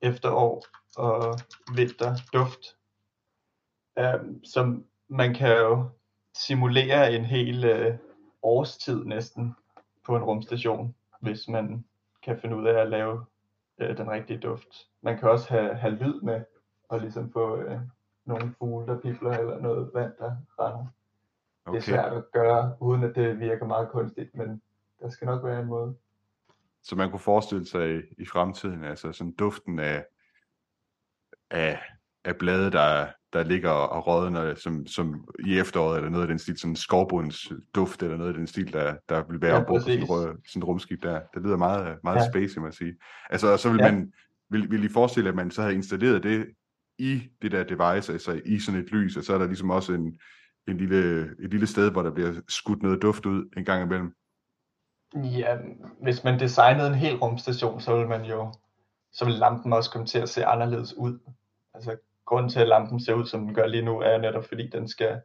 efterår 0.00 0.64
og 0.96 1.38
vinter 1.76 2.16
duft, 2.32 2.76
um, 3.96 4.44
som 4.44 4.84
man 5.08 5.34
kan 5.34 5.56
jo 5.56 5.88
simulere 6.34 7.12
en 7.12 7.24
hel 7.24 7.64
øh, 7.64 7.98
årstid 8.42 9.04
næsten 9.04 9.54
på 10.06 10.16
en 10.16 10.24
rumstation, 10.24 10.94
hvis 11.20 11.48
man 11.48 11.84
kan 12.22 12.38
finde 12.40 12.56
ud 12.56 12.66
af 12.66 12.80
at 12.80 12.88
lave 12.88 13.24
øh, 13.78 13.96
den 13.96 14.10
rigtige 14.10 14.38
duft. 14.38 14.88
Man 15.00 15.18
kan 15.18 15.30
også 15.30 15.48
have, 15.48 15.74
have 15.74 15.94
lyd 15.94 16.20
med, 16.20 16.44
og 16.88 17.00
ligesom 17.00 17.32
få 17.32 17.56
øh, 17.56 17.80
nogle 18.24 18.54
fugle, 18.58 18.86
der 18.86 19.00
pipler, 19.00 19.30
eller 19.30 19.58
noget 19.58 19.90
vand, 19.94 20.12
der 20.18 20.36
render. 20.60 20.86
Okay. 21.64 21.76
Det 21.76 21.88
er 21.88 21.92
svært 21.92 22.12
at 22.12 22.24
gøre, 22.32 22.76
uden 22.80 23.04
at 23.04 23.14
det 23.14 23.40
virker 23.40 23.66
meget 23.66 23.88
kunstigt, 23.88 24.34
men 24.34 24.62
der 25.02 25.10
skal 25.10 25.26
nok 25.26 25.44
være 25.44 25.60
en 25.60 25.66
måde. 25.66 25.94
Så 26.82 26.96
man 26.96 27.10
kunne 27.10 27.20
forestille 27.20 27.66
sig 27.66 27.96
i, 27.96 28.00
i 28.18 28.26
fremtiden, 28.26 28.84
altså 28.84 29.12
sådan 29.12 29.32
duften 29.32 29.78
af, 29.78 30.04
af, 31.50 31.82
af 32.24 32.36
blade, 32.36 32.70
der, 32.70 33.06
der 33.32 33.42
ligger 33.42 33.70
og 33.70 34.06
rådner 34.06 34.54
som, 34.54 34.86
som 34.86 35.28
i 35.46 35.58
efteråret, 35.58 35.96
eller 35.96 36.10
noget 36.10 36.22
af 36.22 36.28
den 36.28 36.38
stil, 36.38 36.58
sådan 36.58 36.76
skovbunds 36.76 37.52
duft, 37.74 38.02
eller 38.02 38.16
noget 38.16 38.30
af 38.30 38.38
den 38.38 38.46
stil, 38.46 38.72
der, 38.72 38.96
der 39.08 39.24
vil 39.28 39.40
være 39.40 39.54
ja, 39.54 39.60
ombord 39.60 39.80
på 39.80 39.86
sådan, 39.86 40.06
sådan 40.46 40.62
et 40.62 40.64
rumskib 40.68 41.02
der. 41.02 41.20
Det 41.34 41.42
lyder 41.42 41.56
meget, 41.56 41.98
meget 42.04 42.16
ja. 42.16 42.30
space, 42.30 42.60
må 42.60 42.66
jeg 42.66 42.74
sige. 42.74 42.96
Altså, 43.30 43.56
så 43.56 43.70
vil 43.70 43.78
ja. 43.82 43.92
man, 43.92 44.12
vil, 44.50 44.70
vil 44.70 44.84
I 44.84 44.88
forestille, 44.88 45.28
at 45.28 45.34
man 45.34 45.50
så 45.50 45.62
havde 45.62 45.74
installeret 45.74 46.22
det 46.22 46.46
i 46.98 47.30
det 47.42 47.52
der 47.52 47.64
device, 47.64 48.12
altså 48.12 48.40
i 48.44 48.58
sådan 48.58 48.80
et 48.80 48.90
lys, 48.90 49.16
og 49.16 49.24
så 49.24 49.34
er 49.34 49.38
der 49.38 49.46
ligesom 49.46 49.70
også 49.70 49.92
en, 49.92 50.18
en 50.68 50.76
lille, 50.76 51.22
et 51.22 51.50
lille 51.50 51.66
sted, 51.66 51.90
hvor 51.90 52.02
der 52.02 52.10
bliver 52.14 52.40
skudt 52.48 52.82
noget 52.82 53.02
duft 53.02 53.26
ud 53.26 53.50
en 53.56 53.64
gang 53.64 53.82
imellem. 53.82 54.12
Ja, 55.14 55.58
hvis 56.02 56.24
man 56.24 56.40
designede 56.40 56.88
en 56.88 56.94
hel 56.94 57.16
rumstation, 57.16 57.80
så 57.80 57.92
ville 57.92 58.08
man 58.08 58.24
jo, 58.24 58.52
så 59.12 59.24
ville 59.24 59.40
lampen 59.40 59.72
også 59.72 59.90
komme 59.90 60.06
til 60.06 60.18
at 60.18 60.28
se 60.28 60.44
anderledes 60.44 60.94
ud. 60.94 61.18
Altså 61.74 61.96
grunden 62.24 62.50
til, 62.50 62.60
at 62.60 62.68
lampen 62.68 63.00
ser 63.00 63.14
ud, 63.14 63.26
som 63.26 63.40
den 63.40 63.54
gør 63.54 63.66
lige 63.66 63.84
nu, 63.84 64.00
er 64.00 64.18
netop 64.18 64.44
fordi 64.44 64.68
den 64.68 64.88
skal 64.88 65.20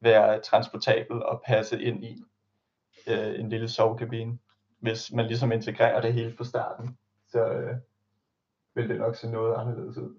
være 0.00 0.40
transportabel 0.40 1.22
og 1.22 1.42
passe 1.46 1.82
ind 1.82 2.04
i 2.04 2.22
øh, 3.08 3.40
en 3.40 3.48
lille 3.48 3.68
sovekabine. 3.68 4.38
Hvis 4.80 5.12
man 5.12 5.26
ligesom 5.26 5.52
integrerer 5.52 6.00
det 6.00 6.12
hele 6.12 6.36
fra 6.36 6.44
starten, 6.44 6.98
så 7.28 7.48
øh, 7.48 7.76
vil 8.74 8.88
det 8.88 8.98
nok 8.98 9.16
se 9.16 9.30
noget 9.30 9.54
anderledes 9.54 9.96
ud. 9.96 10.18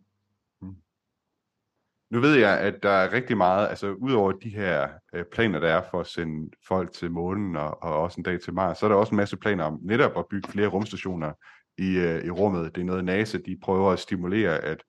Nu 2.12 2.20
ved 2.20 2.36
jeg, 2.36 2.60
at 2.60 2.84
der 2.84 2.90
er 2.90 3.14
rigtig 3.14 3.38
meget, 3.38 3.68
altså 3.68 3.92
udover 3.92 4.32
de 4.32 4.50
her 4.50 4.88
øh, 5.14 5.26
planer, 5.32 5.60
der 5.60 5.68
er 5.68 5.82
for 5.92 6.00
at 6.00 6.08
sende 6.08 6.52
folk 6.68 6.92
til 6.92 7.12
månen 7.12 7.56
og, 7.56 7.84
og 7.84 8.02
også 8.02 8.16
en 8.18 8.24
dag 8.24 8.42
til 8.42 8.54
Mars, 8.54 8.78
så 8.78 8.86
er 8.86 8.90
der 8.90 8.96
også 8.96 9.12
en 9.12 9.18
masse 9.18 9.38
planer 9.38 9.64
om 9.64 9.80
netop 9.82 10.18
at 10.18 10.26
bygge 10.30 10.52
flere 10.52 10.68
rumstationer 10.68 11.32
i, 11.78 11.98
øh, 11.98 12.26
i 12.26 12.30
rummet. 12.30 12.76
Det 12.76 12.82
er 12.82 12.86
noget 12.86 13.06
NASA, 13.06 13.38
de 13.38 13.58
prøver 13.62 13.92
at 13.92 14.00
stimulere, 14.00 14.58
at, 14.58 14.84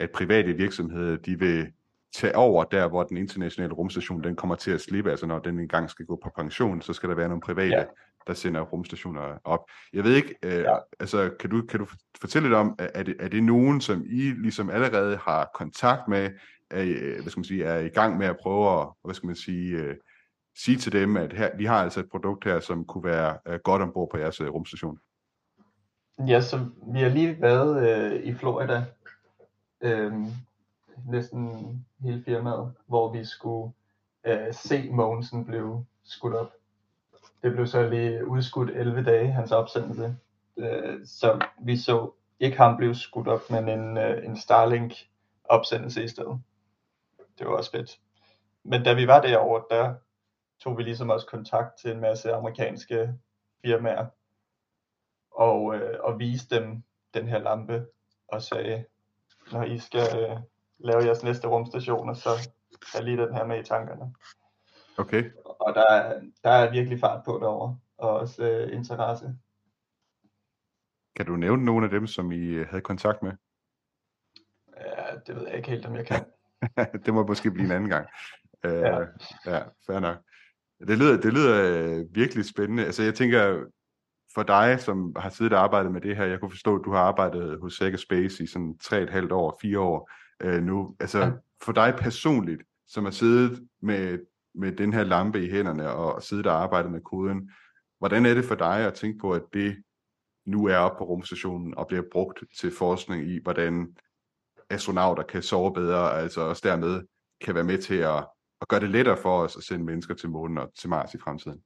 at 0.00 0.10
private 0.10 0.52
virksomheder, 0.52 1.16
de 1.16 1.38
vil 1.38 1.72
tage 2.14 2.36
over 2.36 2.64
der, 2.64 2.88
hvor 2.88 3.02
den 3.02 3.16
internationale 3.16 3.74
rumstation, 3.74 4.24
den 4.24 4.36
kommer 4.36 4.54
til 4.54 4.70
at 4.70 4.80
slippe, 4.80 5.10
altså 5.10 5.26
når 5.26 5.38
den 5.38 5.60
engang 5.60 5.90
skal 5.90 6.06
gå 6.06 6.18
på 6.22 6.30
pension, 6.36 6.82
så 6.82 6.92
skal 6.92 7.08
der 7.08 7.14
være 7.14 7.28
nogle 7.28 7.40
private, 7.40 7.76
ja 7.76 7.84
der 8.26 8.34
sender 8.34 8.60
rumstationer 8.60 9.38
op. 9.44 9.60
Jeg 9.92 10.04
ved 10.04 10.14
ikke, 10.14 10.34
øh, 10.42 10.52
ja. 10.52 10.76
altså 11.00 11.30
kan 11.40 11.50
du, 11.50 11.62
kan 11.62 11.80
du 11.80 11.86
fortælle 12.20 12.48
lidt 12.48 12.56
om, 12.56 12.76
er 12.78 13.02
det, 13.02 13.16
er 13.20 13.28
det 13.28 13.42
nogen, 13.44 13.80
som 13.80 14.04
I 14.06 14.20
ligesom 14.20 14.70
allerede 14.70 15.16
har 15.16 15.50
kontakt 15.54 16.08
med, 16.08 16.30
er, 16.70 16.82
øh, 16.82 17.22
hvad 17.22 17.30
skal 17.30 17.38
man 17.38 17.44
sige, 17.44 17.64
er 17.64 17.78
i 17.78 17.88
gang 17.88 18.18
med 18.18 18.26
at 18.26 18.36
prøve 18.42 18.80
at, 18.80 18.88
hvad 19.04 19.14
skal 19.14 19.26
man 19.26 19.36
sige, 19.36 19.90
uh, 19.90 19.94
sige 20.56 20.78
til 20.78 20.92
dem, 20.92 21.16
at 21.16 21.32
her, 21.32 21.56
vi 21.56 21.64
har 21.64 21.82
altså 21.82 22.00
et 22.00 22.10
produkt 22.10 22.44
her, 22.44 22.60
som 22.60 22.84
kunne 22.84 23.04
være 23.04 23.38
uh, 23.48 23.54
godt 23.64 23.82
ombord 23.82 24.10
på 24.10 24.18
jeres 24.18 24.40
uh, 24.40 24.48
rumstation? 24.48 24.98
Ja, 26.26 26.40
så 26.40 26.68
vi 26.92 27.00
har 27.00 27.08
lige 27.08 27.40
været 27.40 28.12
uh, 28.12 28.28
i 28.28 28.34
Florida, 28.34 28.84
uh, 29.84 30.26
næsten 31.08 31.50
hele 32.00 32.22
firmaet, 32.24 32.72
hvor 32.86 33.12
vi 33.12 33.24
skulle 33.24 33.72
uh, 34.28 34.54
se 34.54 34.90
Mogensen 34.90 35.44
blive 35.44 35.86
skudt 36.04 36.34
op. 36.34 36.52
Det 37.42 37.52
blev 37.52 37.66
så 37.66 37.88
lige 37.88 38.26
udskudt 38.26 38.70
11 38.70 39.04
dage, 39.04 39.32
hans 39.32 39.52
opsendelse. 39.52 40.16
Øh, 40.56 41.06
så 41.06 41.46
vi 41.60 41.76
så 41.76 42.10
ikke 42.40 42.56
ham 42.56 42.76
blive 42.76 42.94
skudt 42.94 43.28
op, 43.28 43.50
men 43.50 43.68
en, 43.68 43.96
øh, 43.96 44.24
en 44.24 44.36
Starlink 44.36 44.94
opsendelse 45.44 46.04
i 46.04 46.08
stedet 46.08 46.40
det 47.38 47.46
var 47.46 47.56
også 47.56 47.70
fedt. 47.70 48.00
Men 48.62 48.84
da 48.84 48.94
vi 48.94 49.06
var 49.06 49.20
derovre, 49.20 49.64
der 49.70 49.94
tog 50.60 50.78
vi 50.78 50.82
ligesom 50.82 51.10
også 51.10 51.26
kontakt 51.26 51.78
til 51.78 51.90
en 51.90 52.00
masse 52.00 52.32
amerikanske 52.32 53.14
firmaer, 53.64 54.06
og, 55.30 55.74
øh, 55.74 55.98
og 56.00 56.18
viste 56.18 56.56
dem 56.56 56.82
den 57.14 57.28
her 57.28 57.38
lampe, 57.38 57.86
og 58.28 58.42
sagde, 58.42 58.84
når 59.52 59.64
I 59.64 59.78
skal 59.78 60.18
øh, 60.18 60.36
lave 60.78 61.04
jeres 61.04 61.22
næste 61.22 61.48
rumstationer, 61.48 62.14
så 62.14 62.30
er 62.94 63.02
lige 63.02 63.16
den 63.16 63.34
her 63.34 63.44
med 63.44 63.60
i 63.60 63.64
tankerne. 63.64 64.14
Okay. 64.98 65.30
Og 65.44 65.74
der, 65.74 65.90
er, 65.90 66.20
der 66.44 66.50
er 66.50 66.70
virkelig 66.70 67.00
fart 67.00 67.24
på 67.24 67.38
derovre, 67.42 67.78
og 67.98 68.10
også 68.10 68.44
øh, 68.44 68.76
interesse. 68.76 69.34
Kan 71.16 71.26
du 71.26 71.36
nævne 71.36 71.64
nogle 71.64 71.84
af 71.84 71.90
dem, 71.90 72.06
som 72.06 72.32
I 72.32 72.44
øh, 72.44 72.66
havde 72.66 72.82
kontakt 72.82 73.22
med? 73.22 73.32
Ja, 74.76 75.16
det 75.26 75.36
ved 75.36 75.46
jeg 75.46 75.56
ikke 75.56 75.70
helt, 75.70 75.86
om 75.86 75.96
jeg 75.96 76.06
kan. 76.06 76.24
det 77.04 77.14
må 77.14 77.26
måske 77.26 77.50
blive 77.50 77.64
en 77.64 77.72
anden 77.72 77.90
gang. 77.90 78.06
Uh, 78.64 78.72
ja. 78.80 78.98
ja, 79.46 79.62
fair 79.86 80.00
nok. 80.00 80.16
Det 80.88 80.98
lyder, 80.98 81.20
det 81.20 81.32
lyder 81.32 82.00
uh, 82.00 82.14
virkelig 82.14 82.44
spændende. 82.44 82.84
Altså 82.84 83.02
jeg 83.02 83.14
tænker, 83.14 83.64
for 84.34 84.42
dig, 84.42 84.80
som 84.80 85.14
har 85.16 85.30
siddet 85.30 85.52
og 85.52 85.60
arbejdet 85.62 85.92
med 85.92 86.00
det 86.00 86.16
her, 86.16 86.24
jeg 86.24 86.40
kunne 86.40 86.50
forstå, 86.50 86.78
at 86.78 86.84
du 86.84 86.92
har 86.92 87.00
arbejdet 87.00 87.60
hos 87.60 87.74
Sega 87.74 87.96
Space 87.96 88.44
i 88.44 88.46
sådan 88.46 88.78
tre 88.78 89.02
et 89.02 89.10
halvt 89.10 89.32
år, 89.32 89.58
fire 89.62 89.80
år 89.80 90.10
uh, 90.44 90.62
nu. 90.62 90.96
Altså 91.00 91.18
ja. 91.18 91.30
for 91.62 91.72
dig 91.72 91.94
personligt, 91.98 92.62
som 92.86 93.04
har 93.04 93.10
siddet 93.10 93.68
med, 93.82 94.18
med 94.54 94.72
den 94.72 94.92
her 94.92 95.04
lampe 95.04 95.44
i 95.44 95.50
hænderne 95.50 95.90
og 95.90 96.22
siddet 96.22 96.46
og 96.46 96.62
arbejde 96.62 96.88
med 96.90 97.00
koden, 97.00 97.50
hvordan 97.98 98.26
er 98.26 98.34
det 98.34 98.44
for 98.44 98.54
dig 98.54 98.86
at 98.86 98.94
tænke 98.94 99.18
på, 99.18 99.32
at 99.32 99.42
det 99.52 99.82
nu 100.46 100.66
er 100.66 100.76
oppe 100.76 100.98
på 100.98 101.04
rumstationen 101.04 101.74
og 101.74 101.86
bliver 101.86 102.02
brugt 102.12 102.44
til 102.60 102.72
forskning 102.78 103.30
i, 103.30 103.42
hvordan 103.42 103.96
astronauter 104.70 105.22
kan 105.22 105.42
sove 105.42 105.72
bedre, 105.72 106.18
altså 106.18 106.40
også 106.40 106.62
dermed 106.68 107.02
kan 107.40 107.54
være 107.54 107.64
med 107.64 107.78
til 107.78 107.96
at, 107.96 108.28
at 108.60 108.68
gøre 108.68 108.80
det 108.80 108.90
lettere 108.90 109.16
for 109.16 109.42
os 109.42 109.56
at 109.56 109.62
sende 109.62 109.84
mennesker 109.84 110.14
til 110.14 110.30
månen 110.30 110.58
og 110.58 110.74
til 110.74 110.88
Mars 110.88 111.14
i 111.14 111.18
fremtiden. 111.18 111.62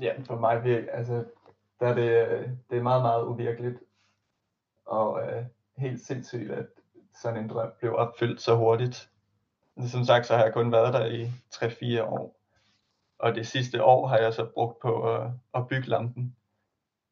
Ja, 0.00 0.12
for 0.26 0.38
mig 0.38 0.64
virkelig. 0.64 0.94
altså, 0.94 1.24
der 1.80 1.86
er 1.86 1.94
det, 1.94 2.58
det 2.70 2.78
er 2.78 2.82
meget, 2.82 3.02
meget 3.02 3.24
uvirkeligt, 3.24 3.78
og 4.84 5.22
øh, 5.22 5.44
helt 5.76 6.00
sindssygt, 6.00 6.50
at 6.50 6.66
sådan 7.22 7.42
en 7.44 7.50
drøm 7.50 7.70
blev 7.80 7.94
opfyldt 7.94 8.40
så 8.40 8.56
hurtigt. 8.56 9.10
Som 9.86 10.04
sagt, 10.04 10.26
så 10.26 10.36
har 10.36 10.44
jeg 10.44 10.52
kun 10.52 10.72
været 10.72 10.94
der 10.94 11.06
i 11.06 11.24
3-4 11.54 12.02
år, 12.02 12.36
og 13.18 13.34
det 13.34 13.46
sidste 13.46 13.84
år 13.84 14.06
har 14.06 14.18
jeg 14.18 14.34
så 14.34 14.50
brugt 14.54 14.80
på 14.80 15.14
at, 15.14 15.30
at 15.54 15.68
bygge 15.68 15.88
lampen. 15.88 16.36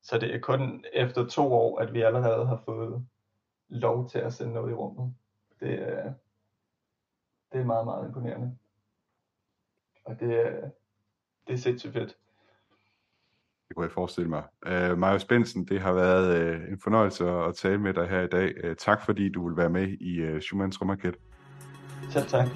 Så 0.03 0.19
det 0.19 0.35
er 0.35 0.39
kun 0.41 0.85
efter 0.93 1.27
to 1.27 1.53
år, 1.53 1.79
at 1.79 1.95
vi 1.95 2.03
allerede 2.03 2.47
har 2.47 2.63
fået 2.65 3.07
lov 3.69 4.11
til 4.11 4.19
at 4.19 4.33
sende 4.33 4.53
noget 4.53 4.71
i 4.71 4.75
rummet. 4.75 5.15
Det 5.61 5.83
er, 5.83 6.13
det 7.53 7.61
er 7.61 7.65
meget, 7.65 7.85
meget 7.85 8.07
imponerende. 8.07 8.57
Og 10.05 10.21
det 10.21 10.47
er, 10.47 10.71
det 11.47 11.53
er 11.53 11.57
sindssygt 11.57 11.93
fedt. 11.93 12.17
Det 13.69 13.77
kunne 13.77 13.85
jeg 13.85 13.93
forestille 13.93 14.31
mig. 14.31 14.43
Uh, 14.67 14.99
Maja 14.99 15.19
Spensen, 15.19 15.65
det 15.65 15.81
har 15.81 15.93
været 15.93 16.57
uh, 16.57 16.73
en 16.73 16.81
fornøjelse 16.81 17.29
at 17.29 17.55
tale 17.55 17.79
med 17.79 17.95
dig 17.95 18.09
her 18.09 18.21
i 18.21 18.29
dag. 18.29 18.65
Uh, 18.65 18.77
tak 18.77 19.03
fordi 19.03 19.29
du 19.33 19.49
vil 19.49 19.57
være 19.57 19.71
med 19.71 19.89
i 19.89 20.35
uh, 20.35 20.41
Schumanns 20.41 20.81
Rummarket. 20.81 21.17
Selv 22.11 22.29
tak. 22.29 22.49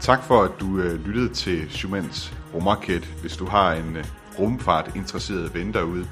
Tak 0.00 0.22
for, 0.22 0.42
at 0.42 0.50
du 0.60 0.78
øh, 0.78 1.06
lyttede 1.06 1.34
til 1.34 1.70
Schumanns 1.70 2.34
Rummarket. 2.54 3.04
Hvis 3.20 3.36
du 3.36 3.46
har 3.46 3.72
en 3.72 3.96
øh, 3.96 4.04
rumfart 4.38 4.96
interesseret 4.96 5.54
ven 5.54 5.74
derude, 5.74 6.06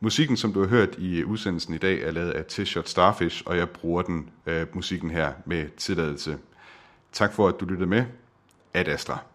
Musikken, 0.00 0.36
som 0.36 0.52
du 0.52 0.60
har 0.60 0.66
hørt 0.66 0.98
i 0.98 1.24
udsendelsen 1.24 1.74
i 1.74 1.78
dag, 1.78 2.02
er 2.02 2.10
lavet 2.10 2.30
af 2.30 2.44
T-Shirt 2.44 2.88
Starfish, 2.88 3.42
og 3.46 3.56
jeg 3.56 3.70
bruger 3.70 4.02
den 4.02 4.30
øh, 4.46 4.66
musikken 4.74 5.10
her 5.10 5.32
med 5.44 5.68
tilladelse. 5.76 6.38
Tak 7.12 7.32
for, 7.32 7.48
at 7.48 7.54
du 7.60 7.64
lyttede 7.64 7.88
med. 7.88 8.04
Ad 8.74 8.88
Astra. 8.88 9.33